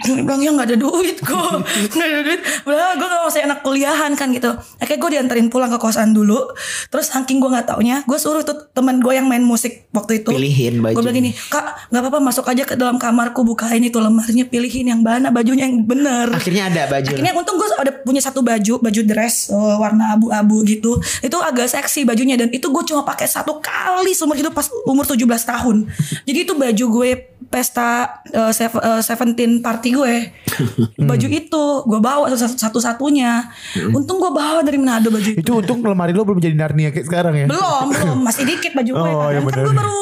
bilang 0.04 0.42
ya 0.44 0.52
nggak 0.52 0.68
ada 0.74 0.78
duit 0.78 1.18
kok 1.20 1.64
nggak 1.96 2.08
ada 2.08 2.22
duit 2.24 2.42
Padahal 2.64 2.94
gue 2.96 3.08
gak 3.08 3.24
masih 3.28 3.42
anak 3.44 3.60
kuliahan 3.64 4.12
kan 4.16 4.28
gitu 4.32 4.52
Akhirnya 4.80 5.00
gue 5.00 5.12
dianterin 5.20 5.48
pulang 5.48 5.72
ke 5.72 5.80
kosan 5.80 6.12
dulu 6.12 6.52
Terus 6.88 7.12
saking 7.12 7.40
gue 7.40 7.50
gak 7.52 7.76
taunya 7.76 8.02
Gue 8.04 8.16
suruh 8.20 8.44
tuh 8.44 8.72
temen 8.72 9.00
gue 9.00 9.14
yang 9.14 9.28
main 9.28 9.44
musik 9.44 9.88
waktu 9.92 10.24
itu 10.24 10.32
Pilihin 10.32 10.80
baju. 10.80 10.96
Gue 10.96 11.04
bilang 11.04 11.18
gini 11.18 11.32
Kak 11.36 11.92
gak 11.92 12.00
apa-apa 12.04 12.20
masuk 12.20 12.46
aja 12.48 12.64
ke 12.64 12.76
dalam 12.76 12.96
kamarku 12.98 13.44
Bukain 13.44 13.84
itu 13.84 14.00
lemarinya 14.00 14.46
Pilihin 14.48 14.92
yang 14.92 15.02
mana 15.04 15.30
bajunya 15.30 15.68
yang 15.68 15.84
bener 15.84 16.32
Akhirnya 16.32 16.68
ada 16.72 16.88
baju. 16.88 17.10
Akhirnya 17.14 17.34
untung 17.36 17.56
gue 17.60 17.68
ada 17.74 17.92
punya 18.04 18.22
satu 18.24 18.44
baju, 18.44 18.80
baju 18.80 19.02
dress 19.04 19.50
uh, 19.50 19.76
warna 19.80 20.16
abu-abu 20.16 20.64
gitu. 20.64 21.00
Itu 21.20 21.38
agak 21.40 21.72
seksi 21.72 22.04
bajunya 22.04 22.36
dan 22.36 22.52
itu 22.52 22.68
gue 22.70 22.84
cuma 22.86 23.04
pakai 23.04 23.26
satu 23.28 23.60
kali 23.60 24.12
seumur 24.14 24.38
hidup 24.38 24.54
pas 24.54 24.68
umur 24.88 25.08
17 25.08 25.20
tahun. 25.26 25.88
Jadi 26.28 26.40
itu 26.44 26.54
baju 26.54 26.86
gue 27.00 27.10
pesta 27.48 28.22
uh, 28.34 28.50
sev- 28.50 28.82
uh, 28.82 29.02
Seventeen 29.04 29.62
party 29.62 29.93
gue. 29.94 30.14
baju 31.04 31.28
itu 31.28 31.64
gue 31.84 32.00
bawa 32.00 32.26
satu- 32.32 32.58
satu-satunya. 32.58 33.46
Untung 33.90 34.18
gue 34.18 34.30
bawa 34.30 34.60
dari 34.60 34.76
Manado 34.76 35.08
baju 35.08 35.24
itu. 35.28 35.40
Itu 35.40 35.52
untung 35.56 35.80
lemari 35.82 36.12
lo 36.12 36.22
belum 36.22 36.38
jadi 36.38 36.54
Narnia 36.54 36.90
kayak 36.90 37.06
sekarang 37.06 37.34
ya. 37.36 37.46
Belum, 37.46 37.86
belum, 37.88 38.18
masih 38.22 38.44
dikit 38.44 38.74
baju 38.74 38.92
gue 38.92 39.00
Oh, 39.00 39.06
kan. 39.06 39.30
iya 39.30 39.40
kan 39.40 39.44
bener. 39.46 39.64
gue 39.64 39.74
baru 39.74 40.02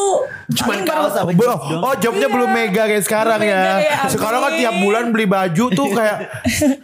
baru 0.52 0.84
kaos 0.84 1.16
apa 1.16 1.24
Oh, 1.24 1.34
belum. 1.34 1.60
Oh, 1.82 1.94
jobnya 1.98 2.28
belum 2.28 2.50
mega 2.50 2.84
kayak 2.86 3.04
sekarang 3.04 3.40
Belum 3.40 3.52
ya. 3.52 3.60
mega 3.62 3.80
ya, 3.82 3.98
Sekarang 4.08 4.40
kan 4.42 4.52
tiap 4.54 4.76
bulan 4.78 5.04
beli 5.10 5.26
baju 5.26 5.66
tuh 5.70 5.88
kayak 5.98 6.18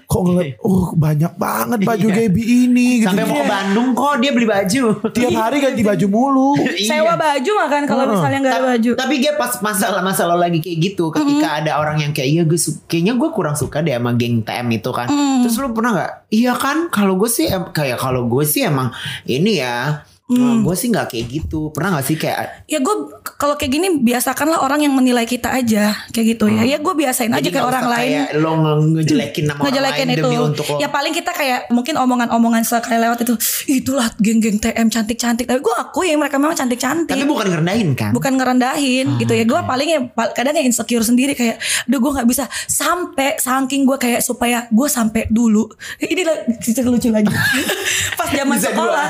kok 0.01 0.21
ngeliat, 0.21 0.55
oh 0.61 0.91
banyak 0.93 1.33
banget 1.35 1.79
baju 1.81 2.07
Iya. 2.07 2.15
Gaby 2.21 2.43
ini 2.65 2.87
gitu. 2.97 3.07
Sampai 3.09 3.25
mau 3.25 3.35
ke 3.35 3.45
Bandung 3.45 3.89
kok 3.91 4.13
dia 4.17 4.31
beli 4.31 4.47
baju. 4.47 4.83
Tiap 5.09 5.31
hari 5.33 5.57
ganti 5.59 5.81
baju 5.81 6.05
mulu. 6.07 6.49
sewa 6.89 7.13
baju 7.13 7.51
makan 7.57 7.81
kalau 7.83 8.03
misalnya 8.07 8.39
nggak 8.39 8.53
ada 8.53 8.63
baju. 8.69 8.91
Tapi 8.95 9.13
dia 9.17 9.33
pas 9.33 9.51
masalah 9.59 10.01
masalah 10.01 10.37
lagi 10.37 10.57
kayak 10.57 10.77
gitu, 10.85 11.11
ketika 11.11 11.59
ada 11.59 11.75
orang 11.75 11.99
yang 11.99 12.11
kayak 12.11 12.29
iya 12.29 12.43
gue 12.43 12.55
su- 12.55 12.79
kayaknya 12.97 13.13
gue 13.13 13.29
kurang 13.29 13.53
suka 13.53 13.85
deh 13.85 13.93
sama 13.93 14.17
geng 14.17 14.41
TM 14.41 14.65
itu 14.73 14.89
kan. 14.89 15.05
Terus 15.45 15.53
lu 15.61 15.69
pernah 15.69 15.93
nggak? 15.93 16.33
Iya 16.33 16.57
kan? 16.57 16.89
Kalau 16.89 17.13
gue 17.13 17.29
sih 17.29 17.45
kayak 17.45 18.01
kalau 18.01 18.25
gue 18.25 18.41
sih 18.41 18.65
emang 18.65 18.89
ini 19.29 19.61
ya. 19.61 20.01
Gue 20.29 20.75
sih 20.75 20.87
nggak 20.87 21.07
kayak 21.07 21.25
gitu. 21.25 21.71
Pernah 21.71 21.97
nggak 21.97 22.05
sih 22.05 22.15
kayak 22.15 22.67
Ya 22.67 22.79
gue 22.79 22.95
kalau 23.37 23.55
kayak 23.55 23.71
gini 23.71 23.87
biasakanlah 23.97 24.59
orang 24.59 24.83
yang 24.83 24.91
menilai 24.91 25.23
kita 25.23 25.49
aja 25.49 25.95
kayak 26.11 26.35
gitu 26.35 26.45
ya. 26.47 26.67
Ya 26.67 26.77
gue 26.77 26.93
biasain 26.93 27.31
aja 27.31 27.39
jadi 27.39 27.47
kayak 27.49 27.55
nggak 27.57 27.71
orang 27.71 27.85
lain. 27.87 28.11
kayak 28.19 28.29
lo 28.37 28.51
nge- 28.53 28.87
ngejelekin 28.93 29.43
nama 29.45 29.55
orang 29.55 29.65
ngejelekin 29.65 30.03
lain 30.03 30.11
itu. 30.13 30.21
demi 30.21 30.37
untuk 30.37 30.65
lo. 30.67 30.77
Ya 30.77 30.87
paling 30.87 31.13
kita 31.13 31.31
kayak 31.31 31.59
mungkin 31.69 31.95
omongan-omongan 31.95 32.61
sekali 32.61 32.99
lewat 32.99 33.23
itu. 33.23 33.33
Itulah 33.71 34.11
geng-geng 34.17 34.59
TM 34.59 34.87
cantik-cantik. 34.87 35.47
Tapi 35.47 35.59
gue 35.59 35.75
akui 35.77 36.11
ya 36.11 36.19
mereka 36.19 36.35
memang 36.35 36.55
cantik-cantik. 36.55 37.07
Tapi 37.09 37.23
bukan 37.23 37.47
ngerendahin 37.47 37.89
kan? 37.93 38.11
bukan 38.11 38.33
ngerendahin 38.33 39.07
gitu 39.17 39.29
ya 39.29 39.45
gue 39.45 39.59
paling 39.61 39.87
ya 39.87 39.99
kadang 40.33 40.57
ya 40.57 40.63
insecure 40.65 41.05
sendiri 41.05 41.31
kayak 41.31 41.61
aduh 41.85 41.99
gue 41.99 42.11
nggak 42.13 42.25
bisa 42.25 42.49
sampai 42.65 43.37
saking 43.37 43.85
gue 43.85 43.95
kayak 43.95 44.19
supaya 44.19 44.65
gue 44.67 44.87
sampai 44.89 45.29
dulu 45.29 45.69
ini 45.99 46.25
cerita 46.57 46.81
lucu 46.81 47.13
lagi 47.13 47.29
pas 48.19 48.25
zaman 48.27 48.57
sekolah 48.57 49.05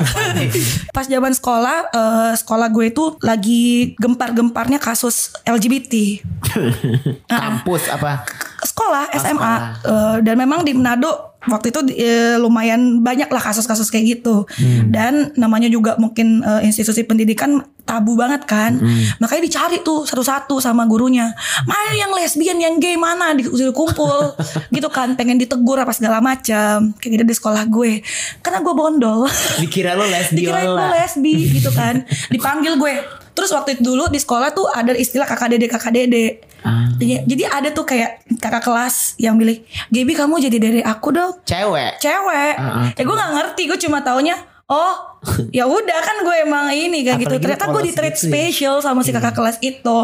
pas 0.96 1.06
zaman 1.08 1.32
sekolah 1.32 1.76
eh, 1.90 2.32
sekolah 2.36 2.68
gue 2.70 2.92
itu 2.92 3.04
lagi 3.24 3.96
gempar-gemparnya 3.96 4.78
kasus 4.78 5.32
LGBT 5.48 6.22
Kampus 7.40 7.88
apa? 7.90 8.24
Sekolah 8.62 9.12
SMA 9.14 9.34
sekolah. 9.34 9.58
Eh, 9.86 10.16
dan 10.26 10.34
memang 10.34 10.66
di 10.66 10.74
Manado 10.74 11.38
waktu 11.46 11.70
itu 11.70 11.80
eh, 11.94 12.34
lumayan 12.36 13.00
banyak 13.00 13.30
lah 13.30 13.42
kasus-kasus 13.42 13.88
kayak 13.94 14.18
gitu. 14.18 14.44
Dan 14.90 15.30
namanya 15.38 15.70
juga 15.70 15.94
mungkin 15.96 16.42
eh, 16.42 16.66
institusi 16.66 17.06
pendidikan 17.06 17.62
tabu 17.86 18.18
banget 18.18 18.44
kan. 18.44 18.76
Makanya 19.22 19.42
dicari 19.48 19.76
tuh 19.80 20.04
satu-satu 20.04 20.60
sama 20.60 20.84
gurunya. 20.84 21.32
Mana 21.64 21.94
yang 21.96 22.12
lesbian 22.12 22.58
yang 22.60 22.76
gay 22.82 22.98
mana? 22.98 23.32
Di 23.32 23.46
kumpul. 23.72 24.34
Gitu 24.74 24.88
kan 24.92 25.16
pengen 25.16 25.40
ditegur 25.40 25.80
apa 25.80 25.94
segala 25.96 26.20
macam. 26.20 26.92
Kayak 27.00 27.12
gitu 27.16 27.24
di 27.24 27.34
sekolah 27.34 27.62
gue. 27.70 28.04
Karena 28.44 28.60
gue 28.60 28.74
bondol. 28.76 29.24
Dikira 29.62 29.96
lo 29.96 30.04
dikirain 30.36 30.68
gue 30.68 30.76
lesbiola. 30.76 30.92
lesbi 30.92 31.34
gitu 31.56 31.70
kan. 31.72 32.04
Dipanggil 32.28 32.76
gue 32.76 32.94
terus 33.38 33.54
waktu 33.54 33.78
itu 33.78 33.86
dulu 33.86 34.10
di 34.10 34.18
sekolah 34.18 34.50
tuh 34.50 34.66
ada 34.66 34.90
istilah 34.90 35.22
kakak 35.24 35.54
dede 35.54 35.66
kakak 35.66 35.94
dede 35.94 36.42
Ah. 36.58 36.90
jadi, 36.98 37.22
jadi 37.22 37.44
ada 37.46 37.68
tuh 37.70 37.86
kayak 37.86 38.26
kakak 38.36 38.66
kelas 38.66 39.14
yang 39.14 39.38
bilang 39.38 39.62
Gaby 39.88 40.10
kamu 40.10 40.42
jadi 40.42 40.58
dede 40.58 40.80
aku 40.82 41.14
dong 41.14 41.38
Cewek. 41.46 42.02
cewek 42.02 42.54
Ah, 42.58 42.82
ah, 42.82 42.86
ya 42.90 43.02
gue 43.06 43.14
nggak 43.14 43.30
ngerti 43.32 43.62
gue 43.64 43.78
cuma 43.78 44.02
taunya 44.02 44.34
oh 44.66 45.07
ya 45.58 45.64
udah 45.68 45.98
kan 46.02 46.16
gue 46.24 46.36
emang 46.44 46.66
ini 46.72 47.04
kayak 47.06 47.18
gitu. 47.22 47.34
Ternyata 47.40 47.64
gue 47.70 47.82
di 47.88 47.92
treat 47.94 48.14
gitu 48.16 48.26
ya. 48.26 48.30
special 48.30 48.74
sama 48.82 49.00
si 49.04 49.10
kakak 49.14 49.34
kelas 49.34 49.56
itu. 49.62 49.98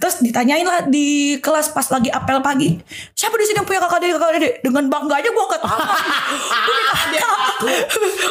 Terus 0.00 0.14
ditanyain 0.20 0.66
lah 0.66 0.86
di 0.86 1.38
kelas 1.38 1.72
pas 1.72 1.86
lagi 1.88 2.10
apel 2.12 2.38
pagi 2.42 2.76
siapa 3.14 3.34
di 3.36 3.44
sini 3.48 3.56
yang 3.62 3.68
punya 3.68 3.80
kakak 3.84 3.98
dede 4.02 4.12
kakak 4.16 4.32
dede 4.36 4.50
dengan 4.64 4.84
bangga 4.88 5.14
aja 5.20 5.28
gue 5.28 5.44
angkat 5.44 5.62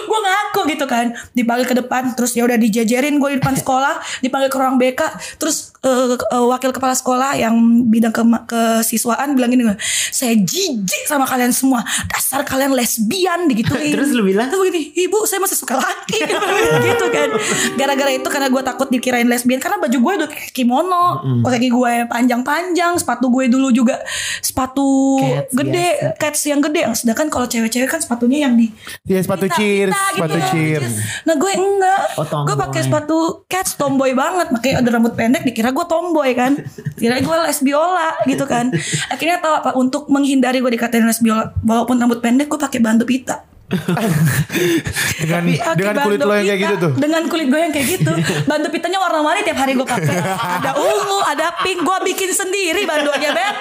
gue 0.09 0.19
ngaku. 0.19 0.61
Gitu 0.75 0.85
kan. 0.85 1.05
Dipanggil 1.33 1.65
ke 1.65 1.75
depan 1.77 2.03
terus 2.13 2.33
ya 2.35 2.43
udah 2.45 2.57
dijajarin 2.57 3.17
gue 3.17 3.29
di 3.35 3.37
depan 3.41 3.55
sekolah 3.61 4.21
dipanggil 4.25 4.49
ke 4.51 4.57
ruang 4.57 4.77
BK 4.79 5.01
terus 5.39 5.73
eh, 5.85 6.15
eh, 6.15 6.45
wakil 6.45 6.71
kepala 6.75 6.93
sekolah 6.95 7.37
yang 7.37 7.55
bidang 7.87 8.11
ke 8.11 8.23
kesiswaan 8.49 9.37
bilang 9.37 9.53
gini 9.53 9.63
saya 10.09 10.33
jijik 10.35 11.05
sama 11.05 11.25
kalian 11.25 11.53
semua. 11.53 11.85
Dasar 12.09 12.43
kalian 12.43 12.73
lesbian 12.73 13.45
digituin. 13.49 13.93
Terus 13.93 14.11
lu 14.13 14.25
bilang? 14.25 14.49
terus 14.49 14.65
begini 14.65 14.91
ibu 15.05 15.17
saya 15.29 15.39
masih 15.43 15.57
suka 15.57 15.77
laki 15.77 16.19
gitu 16.87 17.05
kan. 17.09 17.29
Gara-gara 17.75 18.11
itu 18.13 18.27
karena 18.27 18.47
gue 18.49 18.61
takut 18.63 18.87
dikirain 18.87 19.27
lesbian. 19.27 19.59
Karena 19.59 19.77
baju 19.77 19.97
gue 19.97 20.13
udah 20.23 20.29
kayak 20.29 20.51
kimono. 20.53 21.07
Kaki 21.43 21.69
gue 21.69 21.93
panjang-panjang. 22.07 22.95
Sepatu 22.97 23.27
gue 23.29 23.49
dulu 23.49 23.69
juga 23.69 23.99
sepatu 24.39 25.19
Cats 25.19 25.53
gede. 25.53 25.89
biasa. 25.99 26.17
cats 26.17 26.41
yang 26.45 26.59
gede. 26.61 26.81
Sedangkan 26.95 27.27
kalau 27.27 27.45
cewek-cewek 27.49 27.89
kan 27.89 27.99
sepatunya 27.99 28.47
yang 28.47 28.53
di 28.55 28.71
Ya 29.03 29.19
sepatu 29.19 29.49
pita-pita 29.49 29.57
cheers, 29.57 29.91
gitu 29.91 30.15
sepatu 30.15 30.37
ya. 30.37 30.47
cheers. 30.53 30.93
Nah 31.25 31.35
gue 31.35 31.51
enggak. 31.51 32.01
Oh. 32.15 32.43
Gue 32.45 32.55
pakai 32.55 32.81
sepatu 32.85 33.17
cats 33.49 33.75
tomboy 33.75 34.13
banget. 34.13 34.47
Makanya 34.53 34.75
ada 34.85 34.89
rambut 34.93 35.13
pendek 35.17 35.43
dikira 35.43 35.73
gue 35.73 35.85
tomboy 35.89 36.31
kan. 36.37 36.55
Kira 36.95 37.19
gue 37.19 37.37
lesbiola 37.45 38.15
gitu 38.25 38.45
kan. 38.45 38.71
Akhirnya 39.09 39.41
tau 39.41 39.59
apa 39.59 39.73
Untuk 39.73 40.07
menghindari 40.09 40.59
gue 40.59 40.71
dikatain 40.71 41.03
lesbiola 41.03 41.51
Walaupun 41.65 41.97
rambut 41.97 42.19
pendek 42.19 42.47
gue 42.47 42.59
pakai 42.59 42.79
bantu 42.79 43.03
pita 43.03 43.48
Dengan 45.19 45.43
Pakai 45.45 45.75
dengan 45.75 45.95
kulit 46.01 46.19
lo 46.19 46.33
yang 46.33 46.47
kayak 46.47 46.59
gitu 46.59 46.75
tuh. 46.79 46.91
Dengan 46.95 47.21
kulit 47.25 47.47
gue 47.47 47.59
yang 47.59 47.69
kayak 47.69 47.87
gitu 47.91 48.11
Bantu 48.43 48.67
pitanya 48.69 48.97
warna-warni 48.97 49.41
tiap 49.41 49.57
hari 49.57 49.73
gue 49.73 49.85
pakai 49.85 50.15
Ada 50.59 50.71
ungu 50.75 51.19
Ada 51.23 51.47
pink 51.61 51.79
Gue 51.81 51.97
bikin 52.03 52.29
sendiri 52.31 52.83
bandonya 52.83 53.29
Beb 53.29 53.55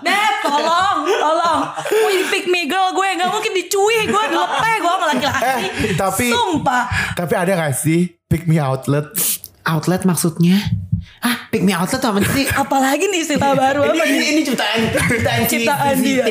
Beb 0.00 0.34
tolong 0.44 0.98
Tolong 1.08 1.60
jadi 1.90 2.24
pick 2.28 2.46
me 2.46 2.64
girl 2.64 2.92
gue 2.92 3.08
Gak 3.12 3.26
mungkin 3.28 3.52
dicuih 3.52 4.02
Gue 4.06 4.24
dilepeh 4.24 4.74
gue 4.76 4.92
sama 4.92 5.06
laki-laki 5.08 5.42
Eh, 5.42 5.58
tapi- 5.94 6.30
Sumpah 6.30 6.82
Tapi 7.14 7.32
ada 7.34 7.52
gak 7.56 7.74
sih 7.74 8.14
pick 8.24 8.46
me 8.46 8.56
outlet? 8.56 9.10
Outlet 9.62 10.02
maksudnya? 10.04 10.56
Ah, 11.18 11.50
pick 11.50 11.60
me 11.60 11.74
outlet 11.74 12.00
apa 12.00 12.16
sih? 12.30 12.48
Apalagi 12.48 13.04
nih 13.04 13.20
istilah 13.20 13.52
baru 13.52 13.84
apa 13.84 13.92
ini, 13.92 14.00
ini, 14.00 14.16
nih? 14.16 14.28
ini 14.30 14.40
ciptaan 14.42 14.80
ciptaan 15.04 15.40
Ciptaan 15.44 15.94
dia. 15.98 16.24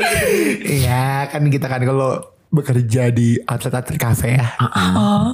Iya 0.63 1.03
kan 1.27 1.45
kita 1.45 1.67
kan 1.67 1.83
kalau 1.83 2.17
bekerja 2.49 3.13
di 3.13 3.37
outlet-outlet 3.45 3.99
cafe 4.01 4.37
ya. 4.37 4.47
Oh. 4.59 5.29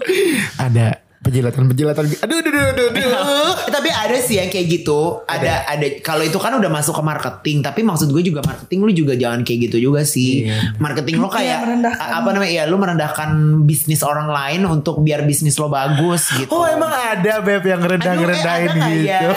Ada 0.59 1.04
penjilatan-penjilatan. 1.25 2.03
Aduh, 2.21 2.37
aduh, 2.37 2.51
aduh, 2.53 2.65
aduh, 2.69 2.87
aduh. 2.93 3.53
Tapi 3.75 3.89
ada 3.89 4.17
sih 4.21 4.37
yang 4.37 4.53
kayak 4.53 4.67
gitu. 4.69 5.25
Ada 5.25 5.65
ada 5.65 5.85
kalau 6.05 6.21
itu 6.21 6.37
kan 6.37 6.53
udah 6.53 6.69
masuk 6.69 6.93
ke 6.93 7.03
marketing, 7.03 7.57
tapi 7.65 7.81
maksud 7.81 8.13
gue 8.13 8.21
juga 8.21 8.45
marketing 8.45 8.79
lu 8.85 8.91
juga 8.93 9.13
jangan 9.17 9.41
kayak 9.41 9.59
gitu 9.71 9.89
juga 9.89 10.05
sih. 10.05 10.45
Iya. 10.45 10.77
Marketing 10.77 11.17
lo 11.17 11.27
Iya, 11.33 11.33
kayak 11.33 11.57
apa 11.97 12.29
namanya? 12.29 12.53
Ya 12.53 12.63
lu 12.69 12.77
merendahkan 12.77 13.29
bisnis 13.65 14.05
orang 14.05 14.29
lain 14.29 14.61
untuk 14.69 15.01
biar 15.01 15.25
bisnis 15.25 15.57
lo 15.57 15.67
bagus 15.67 16.29
gitu. 16.37 16.53
Oh 16.53 16.69
emang 16.69 16.93
ada 16.93 17.41
beb 17.41 17.65
yang 17.65 17.81
Aduh, 17.81 17.97
eh, 17.97 17.97
ngerendah-ngerendahin 17.97 18.69
ada 18.69 18.77
nggak 18.77 18.93
ya? 18.93 19.01
gitu. 19.01 19.29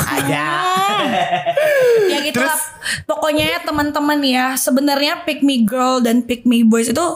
Ada. 0.00 0.46
ya 2.12 2.18
gitu 2.24 2.36
Terus? 2.40 2.48
lah. 2.48 2.60
Pokoknya 3.04 3.44
ya, 3.48 3.58
teman-teman 3.64 4.18
ya, 4.24 4.46
sebenarnya 4.56 5.24
pick 5.28 5.44
me 5.44 5.64
girl 5.64 6.00
dan 6.00 6.24
pick 6.24 6.48
me 6.48 6.64
boys 6.64 6.88
itu 6.88 7.06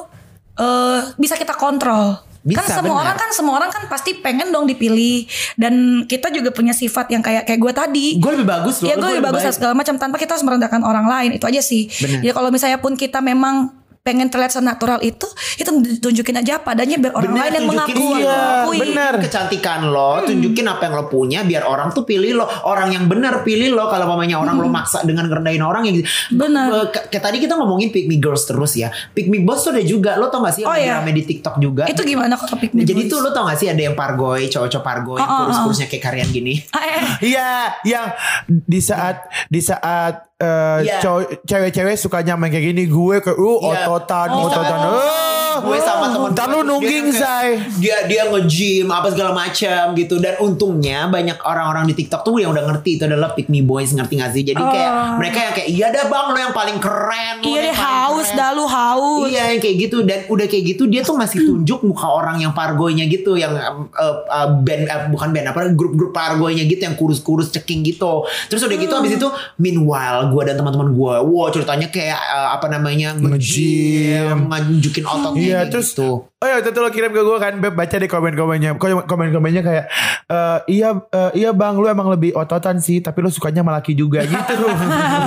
eh 0.59 1.01
bisa 1.17 1.39
kita 1.39 1.57
kontrol. 1.57 2.28
Bisa, 2.49 2.65
kan 2.65 2.81
semua 2.81 2.97
benar. 2.97 3.05
orang 3.05 3.17
kan 3.21 3.31
semua 3.37 3.55
orang 3.61 3.71
kan 3.71 3.83
pasti 3.93 4.11
pengen 4.17 4.49
dong 4.49 4.65
dipilih 4.65 5.29
dan 5.61 6.05
kita 6.09 6.33
juga 6.33 6.49
punya 6.51 6.73
sifat 6.73 7.13
yang 7.13 7.21
kayak 7.21 7.45
kayak 7.45 7.61
gue 7.61 7.73
tadi. 7.77 8.07
Gue 8.17 8.41
lebih 8.41 8.49
bagus 8.49 8.81
loh. 8.81 8.89
Ya 8.89 8.97
gue 8.97 9.09
lebih 9.13 9.27
bagus 9.29 9.45
baik. 9.45 9.55
segala 9.55 9.73
macam 9.77 9.95
tanpa 10.01 10.17
kita 10.17 10.35
harus 10.35 10.45
merendahkan 10.49 10.81
orang 10.81 11.07
lain 11.07 11.31
itu 11.37 11.45
aja 11.45 11.61
sih. 11.61 11.87
Benar. 11.87 12.21
Ya 12.25 12.33
kalau 12.33 12.49
misalnya 12.49 12.81
pun 12.81 12.97
kita 12.97 13.21
memang 13.21 13.78
pengen 14.01 14.27
terlihat 14.27 14.53
senatural 14.53 14.99
itu, 15.01 15.27
itu 15.55 15.69
tunjukin 15.99 16.37
aja 16.37 16.59
apa 16.59 16.73
adanya 16.73 16.97
biar 16.97 17.13
orang 17.13 17.29
Bener, 17.29 17.43
lain 17.43 17.53
yang 17.53 17.67
mengaku. 17.67 17.93
iya, 18.15 18.41
mengakui. 18.65 18.77
bener. 18.81 19.13
kecantikan 19.21 19.81
lo, 19.87 20.13
tunjukin 20.23 20.65
apa 20.65 20.83
yang 20.83 20.95
lo 20.95 21.05
punya 21.07 21.41
biar 21.43 21.63
orang 21.63 21.91
tuh 21.91 22.03
pilih 22.03 22.33
lo. 22.35 22.47
Orang 22.63 22.89
yang 22.89 23.05
benar 23.05 23.43
pilih 23.43 23.71
lo 23.71 23.87
kalau 23.87 24.07
mamanya 24.07 24.37
orang 24.37 24.57
lo 24.57 24.67
maksa 24.67 25.03
dengan 25.03 25.27
ngerendahin 25.27 25.61
orang 25.61 25.85
yang 25.85 25.95
gitu. 25.97 26.09
Benar. 26.31 26.67
Eh, 26.71 26.87
Kayak 27.09 27.25
tadi 27.25 27.37
kita 27.39 27.55
ngomongin 27.55 27.89
pick 27.89 28.05
me 28.05 28.17
girls 28.17 28.45
terus 28.45 28.75
ya. 28.75 28.89
Pick 29.11 29.27
me 29.27 29.41
boys 29.41 29.61
tuh 29.61 29.71
ada 29.71 29.83
juga. 29.83 30.15
Lo 30.15 30.29
tau 30.29 30.41
gak 30.41 30.55
sih 30.55 30.63
yang 30.63 30.71
Oh, 30.71 30.75
lagi 30.75 30.89
iya. 31.05 31.13
di 31.13 31.25
TikTok 31.25 31.55
juga? 31.59 31.85
Itu 31.85 32.03
gimana 32.03 32.35
kalau 32.35 32.57
pick 32.57 32.73
me 32.73 32.83
Jadi 32.83 33.05
boys? 33.05 33.11
tuh 33.11 33.19
lo 33.21 33.31
tau 33.31 33.45
gak 33.45 33.57
sih 33.57 33.69
ada 33.69 33.83
yang 33.83 33.93
pargoy, 33.93 34.47
cowok-cowok 34.47 34.83
pargoy, 34.83 35.19
Oh, 35.19 35.23
oh, 35.23 35.29
oh. 35.29 35.39
kurus-kurusnya 35.45 35.87
kayak 35.87 36.05
kalian 36.05 36.29
gini. 36.29 36.55
Ah, 36.71 36.81
eh, 36.81 36.93
eh. 36.95 37.05
Iya, 37.29 37.51
yang 37.85 38.07
di 38.49 38.81
saat 38.81 39.21
di 39.47 39.61
saat 39.61 40.38
eh, 40.39 40.79
Iya. 40.81 40.99
cowok- 40.99 41.43
cewek-cewek 41.43 41.95
sukanya 41.95 42.35
main 42.35 42.49
kayak 42.49 42.67
gini, 42.69 42.87
gue 42.87 43.17
ke 43.19 43.31
uh 43.31 43.59
Iya. 43.61 43.85
ototan, 43.85 44.29
Oh. 44.31 44.47
ototan. 44.47 44.79
Eh, 44.79 45.57
gue 45.59 45.79
sama 45.81 46.07
temen 46.09 46.31
Ntar 46.31 46.47
lu 46.47 46.55
gue, 46.57 46.69
nungging, 46.69 47.05
dia 47.05 47.11
kayak- 47.11 47.19
Zai. 47.21 47.51
Dia 47.77 47.97
dia 48.05 48.23
nge-gym 48.27 48.87
apa 48.89 49.09
segala 49.09 49.35
macam 49.35 49.91
gitu 49.93 50.17
dan 50.17 50.39
untungnya 50.39 51.09
banyak 51.09 51.35
orang-orang 51.41 51.85
di 51.85 51.95
TikTok 51.97 52.23
tuh 52.23 52.39
yang 52.39 52.53
udah 52.53 52.63
ngerti 52.65 52.95
itu 52.95 53.05
adalah 53.05 53.35
pick 53.35 53.49
me 53.49 53.61
boys 53.61 53.91
ngerti 53.91 54.15
gak 54.17 54.31
sih? 54.31 54.43
Jadi 54.45 54.55
kayak 54.57 54.91
Oh. 54.93 55.19
mereka 55.19 55.39
yang 55.41 55.53
kayak 55.53 55.69
iya 55.69 55.87
dah 55.89 56.07
bang 56.07 56.27
lo 56.29 56.39
yang 56.39 56.55
paling 56.55 56.79
keren. 56.79 57.35
lo 57.37 57.43
Iya 57.45 57.51
yang 57.51 57.65
deh 57.65 57.75
paling 57.75 57.75
haus 57.75 57.91
keren." 57.91 57.98
Dah 58.39 58.51
lu 58.55 58.65
haus. 58.71 59.27
Iya 59.27 59.51
yang 59.51 59.61
kayak 59.61 59.77
gitu 59.83 59.97
dan 60.07 60.19
udah 60.31 60.47
kayak 60.47 60.65
gitu 60.79 60.87
dia 60.87 61.03
tuh 61.03 61.19
masih 61.19 61.43
tunjuk 61.43 61.83
muka 61.83 62.07
orang 62.07 62.39
yang 62.39 62.55
pargoynya 62.55 63.11
gitu 63.11 63.35
yang 63.35 63.59
uh, 63.59 64.15
uh, 64.23 64.49
band 64.63 64.87
uh, 64.87 65.11
bukan 65.11 65.35
band 65.35 65.47
apa 65.51 65.75
grup-grup 65.75 66.15
pargoynya 66.15 66.63
gitu 66.63 66.87
yang 66.87 66.95
kurus-kurus 66.95 67.51
ceking 67.51 67.83
gitu. 67.83 68.23
Terus 68.47 68.63
udah 68.63 68.79
gitu 68.79 68.95
habis 68.95 69.19
itu 69.19 69.29
meanwhile 69.59 70.31
gue 70.31 70.43
dan 70.47 70.55
teman-teman 70.55 70.95
gue, 70.95 71.15
wow 71.27 71.51
ceritanya 71.51 71.91
kayak 71.91 72.19
uh, 72.19 72.55
apa 72.55 72.71
namanya 72.71 73.19
Nge-gym. 73.19 74.47
nunjukin 74.49 75.05
ototnya 75.05 75.43
Iya, 75.43 75.61
terus 75.67 75.93
gitu. 75.97 76.29
Oh 76.39 76.47
ya, 76.47 76.63
itu 76.63 76.71
tuh 76.71 76.79
lo 76.79 76.87
kirim 76.89 77.11
ke 77.11 77.19
gue 77.19 77.35
kan, 77.37 77.59
Beb 77.59 77.75
baca 77.75 77.97
di 77.99 78.07
komen-komennya. 78.07 78.79
Komen- 78.79 79.03
Komen-komennya 79.05 79.59
kayak 79.59 79.85
eh, 80.25 80.59
iya 80.71 80.95
eh, 80.95 81.31
iya 81.35 81.51
Bang, 81.51 81.75
lu 81.75 81.83
emang 81.85 82.07
lebih 82.07 82.31
ototan 82.33 82.79
sih, 82.79 83.03
tapi 83.03 83.19
lu 83.19 83.27
sukanya 83.27 83.59
sama 83.61 83.75
laki 83.75 83.91
juga 83.93 84.23
gitu. 84.23 84.39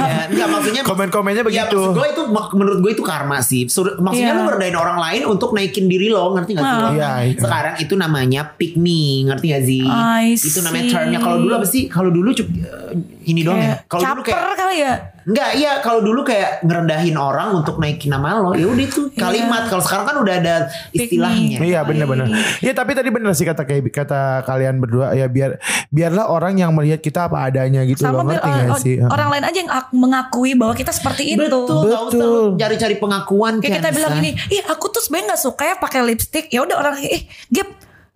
Ya, 0.01 0.23
enggak 0.25 0.47
maksudnya 0.47 0.81
Komen-komennya 0.87 1.43
Ya, 1.43 1.47
begitu. 1.67 1.75
maksud 1.77 1.93
gue 1.93 2.07
itu 2.07 2.23
menurut 2.53 2.79
gue 2.79 2.91
itu 2.93 3.03
karma 3.03 3.43
sih. 3.43 3.67
Sur- 3.67 3.99
Maksudnya 3.99 4.31
Iya. 4.31 4.39
lu 4.39 4.43
ngerendahin 4.45 4.77
orang 4.77 4.97
lain 5.01 5.21
untuk 5.27 5.51
naikin 5.51 5.91
diri 5.91 6.07
lo, 6.07 6.31
ngerti 6.31 6.51
gak 6.53 6.63
sih? 6.63 6.79
lo? 6.79 6.89
Iya, 6.93 7.11
iya. 7.27 7.35
Sekarang 7.35 7.75
itu 7.77 7.93
namanya 7.93 8.41
pick 8.49 8.79
me, 8.79 9.01
ngerti 9.27 9.45
gak 9.51 9.63
sih? 9.65 9.83
I 9.83 10.31
itu 10.33 10.59
namanya 10.63 10.83
termnya. 10.89 11.19
Kalau 11.19 11.37
dulu 11.37 11.53
apa 11.53 11.67
sih? 11.67 11.81
Kalau 11.85 12.07
dulu 12.07 12.31
cuk- 12.31 12.55
eh, 12.55 12.95
ini 13.27 13.43
dong 13.43 13.59
ya. 13.59 13.83
Kalau 13.83 13.99
dulu 13.99 14.23
caper 14.23 14.31
kayak 14.31 14.55
kali 14.55 14.75
ya. 14.79 14.93
Enggak, 15.23 15.49
iya 15.53 15.71
kalau 15.79 15.99
dulu 15.99 16.21
kayak 16.21 16.61
ngerendahin 16.61 17.13
orang 17.13 17.53
untuk 17.53 17.77
naikin 17.77 18.09
nama 18.09 18.37
lo. 18.37 18.51
Ya 18.51 18.65
udah 18.65 18.81
itu 18.81 19.09
kalimat. 19.13 19.67
Kalau 19.67 19.79
sekarang 19.79 20.05
kan 20.05 20.17
udah 20.17 20.35
ada 20.37 20.55
istilahnya. 20.91 21.57
Iya 21.57 21.79
benar-benar. 21.81 22.27
Iya 22.57 22.73
tapi 22.73 22.91
tadi 22.91 23.09
benar 23.09 23.31
sih 23.31 23.43
kata 23.43 23.63
kayak 23.63 23.87
kata 23.87 24.21
kalian 24.43 24.77
berdua 24.77 25.13
ya 25.13 25.25
biar 25.25 25.61
biarlah 25.87 26.25
orang 26.25 26.55
yang 26.55 26.71
melihat 26.71 26.99
kita 26.99 27.25
apa 27.25 27.43
adanya 27.43 27.83
gitu 27.83 28.01
Sama 28.01 28.21
loh 28.21 28.29
ngerti 28.29 28.47
orang, 28.47 28.67
gak 28.67 28.79
sih? 28.79 28.95
orang 28.99 29.29
lain 29.29 29.43
aja 29.43 29.57
yang 29.57 29.71
ak- 29.71 29.93
mengakui 29.93 30.51
bahwa 30.53 30.73
kita 30.73 30.89
seperti 30.89 31.35
itu. 31.35 31.41
Betul, 31.41 31.67
gak 31.85 32.01
usah 32.01 32.01
Betul. 32.07 32.45
cari-cari 32.55 32.95
pengakuan 32.95 33.53
Kayak 33.57 33.73
kita 33.75 33.87
Kenza. 33.87 33.97
bilang 33.97 34.11
gini, 34.17 34.31
ih 34.49 34.61
aku 34.65 34.85
tuh 34.87 34.99
sebenarnya 34.99 35.25
nggak 35.33 35.41
suka 35.41 35.63
ya 35.63 35.75
pakai 35.75 35.99
lipstick. 36.03 36.45
Ya 36.47 36.61
udah 36.61 36.77
orang, 36.77 36.95
ih, 36.99 37.23
Gap, 37.47 37.69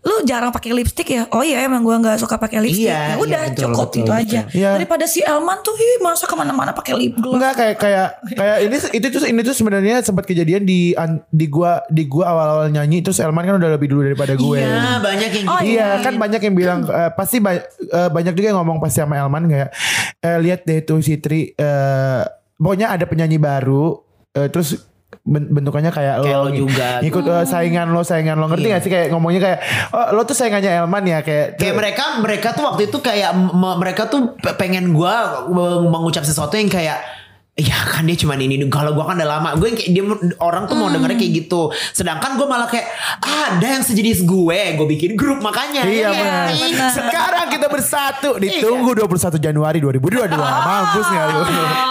lu 0.05 0.21
jarang 0.21 0.53
pakai 0.53 0.69
lipstick 0.69 1.09
ya? 1.09 1.25
Oh 1.33 1.41
iya 1.41 1.65
emang 1.65 1.81
gua 1.81 1.97
nggak 1.97 2.21
suka 2.21 2.37
pakai 2.37 2.61
lipstick. 2.61 2.85
Iya, 2.85 3.01
ya 3.09 3.15
udah 3.17 3.41
iya, 3.41 3.49
betul, 3.49 3.63
cukup 3.65 3.87
betul, 3.89 3.97
itu 3.97 4.05
betul. 4.05 4.21
aja. 4.21 4.41
Iya. 4.53 4.69
Daripada 4.77 5.05
si 5.05 5.19
Elman 5.19 5.57
tuh, 5.59 5.73
ih 5.73 5.97
masa 5.97 6.23
ke 6.23 6.35
mana-mana 6.37 6.71
pakai 6.71 6.93
lip 6.93 7.17
gloss. 7.17 7.41
Enggak 7.41 7.53
kayak 7.57 7.75
kayak 7.81 8.07
kayak 8.31 8.57
ini 8.61 8.75
itu 8.93 9.07
tuh 9.09 9.21
ini 9.25 9.41
tuh 9.41 9.55
sebenarnya 9.57 9.95
sempat 9.99 10.23
kejadian 10.23 10.61
di 10.61 10.93
an- 10.93 11.25
di 11.27 11.49
gua 11.49 11.81
di 11.89 12.05
gua 12.05 12.29
awal-awal 12.29 12.69
nyanyi 12.69 13.01
terus 13.01 13.17
Elman 13.17 13.43
kan 13.43 13.57
udah 13.57 13.71
lebih 13.73 13.89
dulu 13.89 14.05
daripada 14.05 14.37
gue. 14.37 14.59
Iya, 14.61 15.01
banyak 15.01 15.29
yang 15.33 15.45
Oh, 15.45 15.59
gitu. 15.59 15.73
Iya 15.73 15.87
kan 15.99 16.13
banyak 16.15 16.41
yang 16.41 16.55
bilang 16.55 16.79
eh, 16.85 17.09
pasti 17.11 17.37
ba- 17.41 17.65
eh, 17.65 18.09
banyak 18.13 18.33
juga 18.33 18.47
yang 18.53 18.61
ngomong 18.61 18.77
pasti 18.77 19.01
sama 19.01 19.17
Elman 19.17 19.49
kayak 19.49 19.69
eh, 20.21 20.37
lihat 20.37 20.63
deh 20.63 20.85
tuh 20.85 21.01
si 21.01 21.17
Tri 21.17 21.49
eh, 21.49 22.21
pokoknya 22.55 22.93
ada 22.93 23.09
penyanyi 23.09 23.35
baru 23.35 23.97
eh, 24.31 24.47
terus 24.47 24.85
bentukannya 25.25 25.89
kayak, 25.89 26.15
Kayak 26.19 26.37
lo 26.37 26.43
lo 26.43 26.51
juga. 26.51 26.99
ikut 26.99 27.23
eh, 27.23 27.45
saingan 27.45 27.87
lo 27.89 28.01
saingan 28.01 28.35
lo 28.35 28.45
ngerti 28.45 28.67
Iya. 28.67 28.73
gak 28.75 28.83
sih 28.83 28.91
kayak 28.91 29.07
ngomongnya 29.09 29.41
kayak 29.41 29.59
oh, 29.89 30.07
lo 30.11 30.21
tuh 30.21 30.35
saingannya 30.35 30.71
Elman 30.75 31.03
ya 31.03 31.19
kayak 31.19 31.55
Kayak 31.55 31.75
mereka 31.75 32.03
mereka 32.19 32.47
tuh 32.51 32.63
waktu 32.63 32.81
itu 32.85 32.97
kayak 32.99 33.31
mereka 33.55 34.05
tuh 34.05 34.35
pe- 34.35 34.53
pengen 34.53 34.91
gua 34.91 35.13
meng- 35.47 35.87
mengucap 35.87 36.21
sesuatu 36.21 36.53
yang 36.53 36.67
kayak 36.67 36.99
Ya 37.55 37.87
kan 37.87 38.03
dia 38.03 38.19
cuman 38.19 38.35
ini 38.37 38.67
Kalau 38.67 38.91
gua 38.91 39.07
kan 39.07 39.15
udah 39.15 39.31
lama 39.31 39.55
Gue 39.55 39.71
kayak 39.71 39.87
dia 39.87 40.03
Orang 40.37 40.67
tuh 40.67 40.75
mau 40.75 40.85
Hmm. 40.85 40.99
dengernya 40.99 41.15
kayak 41.15 41.33
gitu 41.37 41.61
Sedangkan 41.89 42.35
gue 42.35 42.43
malah 42.43 42.67
kayak 42.67 42.83
Ada 43.23 43.79
yang 43.79 43.79
sejenis 43.81 44.21
gue 44.21 44.59
Gue 44.75 44.87
bikin 44.89 45.15
grup 45.15 45.39
makanya 45.39 45.87
Iya 45.87 46.03
Ya 46.03 46.09
kan? 46.09 46.19
benar. 46.19 46.47
benar. 46.59 46.91
Sekarang 46.91 47.47
kita 47.47 47.67
bersatu 47.69 48.29
Iya. 48.35 48.59
ditunggu 48.59 48.91
21 48.97 49.39
Januari 49.39 49.79
2022. 49.79 50.35
Mampus 50.35 51.07
nggak 51.07 51.25
lu? 51.25 51.39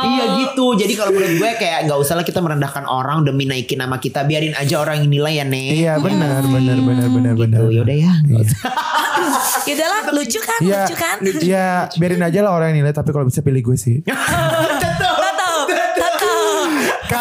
Iya 0.04 0.24
gitu 0.38 0.66
Jadi 0.76 0.92
kalau 0.92 1.10
menurut 1.10 1.32
gue 1.34 1.50
kayak 1.56 1.78
nggak 1.82 1.98
usah 1.98 2.14
lah 2.14 2.24
kita 2.24 2.38
merendahkan 2.38 2.84
orang 2.84 3.24
Demi 3.24 3.44
naikin 3.44 3.80
nama 3.80 3.96
kita 3.96 4.20
Biarin 4.22 4.52
aja 4.52 4.76
orang 4.76 5.00
yang 5.00 5.08
nilai 5.10 5.32
ya 5.34 5.44
Nek 5.44 5.72
Iya 5.72 5.92
benar 5.96 6.44
benar 6.44 6.76
benar 6.78 7.08
benar 7.08 7.34
benar. 7.40 7.58
Tuh 7.58 7.72
yaudah 7.72 7.96
ya 7.98 8.12
nggak 8.20 8.36
usah. 8.38 8.60
Ya 9.64 9.72
udahlah, 9.72 10.12
lucu 10.12 10.36
kan? 10.38 10.60
Iya, 10.60 10.84
Lucu 10.84 10.94
kan? 10.94 11.16
iya, 11.40 11.68
biarin 11.96 12.20
aja 12.20 12.44
lah 12.44 12.52
orang 12.52 12.68
yang 12.70 12.84
nilai 12.84 12.92
tapi 12.92 13.08
kalau 13.08 13.24
bisa 13.24 13.40
pilih 13.40 13.64
gue 13.64 13.76
sih. 13.78 14.04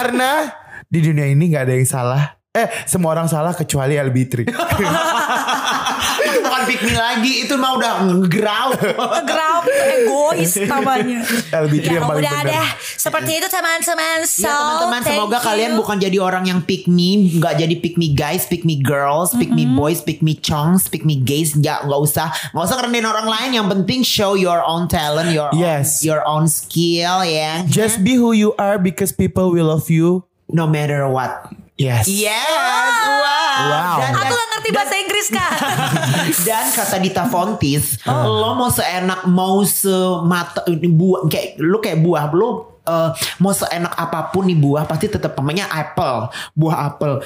Karena 0.03 0.51
di 0.91 0.99
dunia 0.99 1.31
ini 1.31 1.47
nggak 1.47 1.63
ada 1.63 1.79
yang 1.79 1.87
salah. 1.87 2.42
Eh, 2.53 2.69
semua 2.85 3.17
orang 3.17 3.25
salah 3.25 3.49
kecuali 3.49 3.97
Albitri. 3.97 4.45
Itu 6.23 6.37
bukan 6.39 6.61
pick 6.63 6.81
me 6.81 6.93
lagi 6.93 7.33
Itu 7.43 7.57
mah 7.57 7.73
udah 7.73 7.91
ngegrau 8.05 8.77
Ground 9.25 9.65
egois 9.65 10.53
namanya. 10.61 11.25
Albitri 11.49 11.89
Ya 11.89 11.97
yang 11.97 12.05
paling 12.05 12.21
udah 12.21 12.37
benar. 12.39 12.53
deh, 12.53 12.67
seperti 12.93 13.41
itu 13.41 13.47
teman-teman. 13.47 14.17
So, 14.23 14.45
Ya 14.45 14.53
teman-teman 14.53 15.01
semoga 15.01 15.37
you. 15.37 15.43
kalian 15.43 15.71
bukan 15.73 15.97
jadi 15.97 16.17
orang 16.19 16.45
yang 16.45 16.61
pick 16.61 16.85
me, 16.85 17.33
nggak 17.33 17.57
jadi 17.57 17.75
pick 17.75 17.97
me 17.97 18.13
guys, 18.13 18.45
pick 18.45 18.61
me 18.61 18.77
girls, 18.77 19.33
pick 19.33 19.49
me 19.49 19.65
boys, 19.65 19.99
pick 19.99 20.21
me 20.21 20.37
chongs, 20.37 20.85
pick 20.85 21.01
me 21.01 21.17
gays, 21.17 21.57
nggak 21.57 21.83
nggak 21.83 22.01
usah 22.03 22.29
nggak 22.53 22.63
usah 22.63 22.77
kerendahin 22.77 23.07
orang 23.07 23.25
lain. 23.25 23.49
Yang 23.57 23.67
penting 23.73 23.99
show 24.05 24.37
your 24.37 24.61
own 24.61 24.85
talent, 24.85 25.33
your 25.33 25.49
Yes. 25.57 25.99
own, 25.99 26.05
your 26.05 26.21
own 26.23 26.45
skill 26.45 27.25
ya. 27.25 27.65
Just 27.65 28.05
be 28.05 28.13
who 28.13 28.29
you 28.29 28.53
are 28.55 28.77
because 28.77 29.09
people 29.09 29.49
will 29.49 29.73
love 29.73 29.89
you. 29.89 30.21
No 30.45 30.69
matter 30.69 31.09
what. 31.09 31.49
Yes. 31.83 32.05
Yes, 32.07 32.95
wow. 33.03 33.59
Wow. 33.67 33.97
Dan, 33.99 34.11
Aku 34.15 34.33
gak 34.33 34.49
ngerti 34.55 34.69
bahasa 34.71 34.95
Inggris 34.95 35.27
kak. 35.27 35.51
dan 36.47 36.65
kata 36.71 36.95
Dita 37.03 37.23
Fontis, 37.27 37.99
lo 38.07 38.55
mau 38.55 38.71
seenak 38.71 39.27
mau 39.27 39.59
semata 39.67 40.63
ini 40.71 40.87
buah 40.87 41.27
kayak 41.27 41.59
lu 41.59 41.77
kayak 41.83 41.99
buah 41.99 42.31
lo 42.31 42.79
eh, 42.87 43.09
mau 43.43 43.51
seenak 43.51 43.91
apa 43.99 44.31
pun 44.31 44.47
nih 44.47 44.55
buah 44.55 44.87
pasti 44.87 45.11
tetap 45.11 45.35
namanya 45.35 45.67
apple, 45.67 46.31
buah 46.55 46.77
apple. 46.87 47.19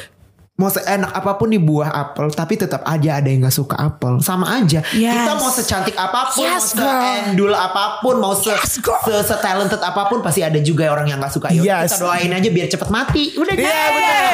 Mau 0.58 0.74
seenak 0.74 1.14
apa 1.14 1.38
pun 1.38 1.48
nih 1.48 1.62
buah 1.62 1.94
apel 1.94 2.34
Tapi 2.34 2.58
tetap 2.58 2.82
aja 2.82 3.22
ada 3.22 3.30
yang 3.30 3.46
gak 3.46 3.54
suka 3.54 3.78
apel 3.78 4.18
Sama 4.20 4.58
aja 4.58 4.82
Yes. 4.90 5.14
Kita 5.14 5.34
mau 5.38 5.50
secantik 5.50 5.94
apa 5.94 6.34
pun 6.34 6.42
Yes, 6.44 6.74
Mau 6.74 6.82
seendul 6.82 7.54
apa 7.54 8.02
pun 8.02 8.18
Mau 8.18 8.34
se, 8.34 8.50
Yes, 8.50 8.82
se, 8.82 9.14
se-talented 9.24 9.78
apa 9.78 10.10
pun 10.10 10.26
Pasti 10.26 10.42
ada 10.42 10.58
juga 10.58 10.90
orang 10.90 11.06
yang 11.06 11.22
gak 11.22 11.30
suka 11.30 11.54
Yaudah, 11.54 11.86
Yes. 11.86 11.94
Kita 11.94 11.98
doain 12.02 12.34
aja 12.34 12.50
biar 12.50 12.68
cepet 12.68 12.90
mati 12.90 13.38
Udah 13.38 13.54
Iya, 13.54 13.62
deh. 13.62 13.86
benar. 13.94 14.34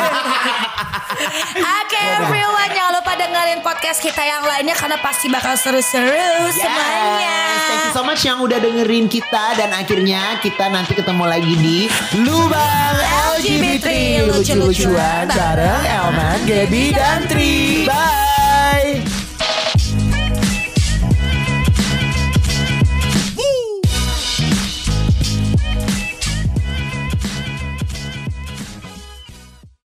Oke 1.80 2.02
everyone 2.18 2.70
jangan 2.70 2.94
lupa 2.98 3.14
dengerin 3.14 3.60
podcast 3.62 4.00
kita 4.00 4.20
yang 4.20 4.44
lainnya 4.44 4.74
karena 4.74 4.98
pasti 5.00 5.30
bakal 5.30 5.54
seru-seru 5.54 6.12
Yes. 6.50 6.58
semuanya. 6.58 7.38
Thank 7.64 7.84
you 7.84 7.94
so 7.94 8.04
much 8.04 8.22
yang 8.22 8.38
udah 8.40 8.58
dengerin 8.58 9.06
kita 9.08 9.56
dan 9.56 9.70
akhirnya 9.72 10.42
kita 10.42 10.68
nanti 10.68 10.94
ketemu 10.94 11.24
lagi 11.24 11.54
di 11.56 11.78
Lubang 12.20 12.96
LGBT 13.38 13.44
LGBT, 13.44 13.88
lucu-lucuan 14.30 14.60
lucu-lucuan 14.64 15.26
bareng 15.30 15.84
Elman, 15.86 16.40
Gaby 16.46 16.84
dan 16.94 17.26
Tri. 17.26 17.84
Bye. 17.86 18.33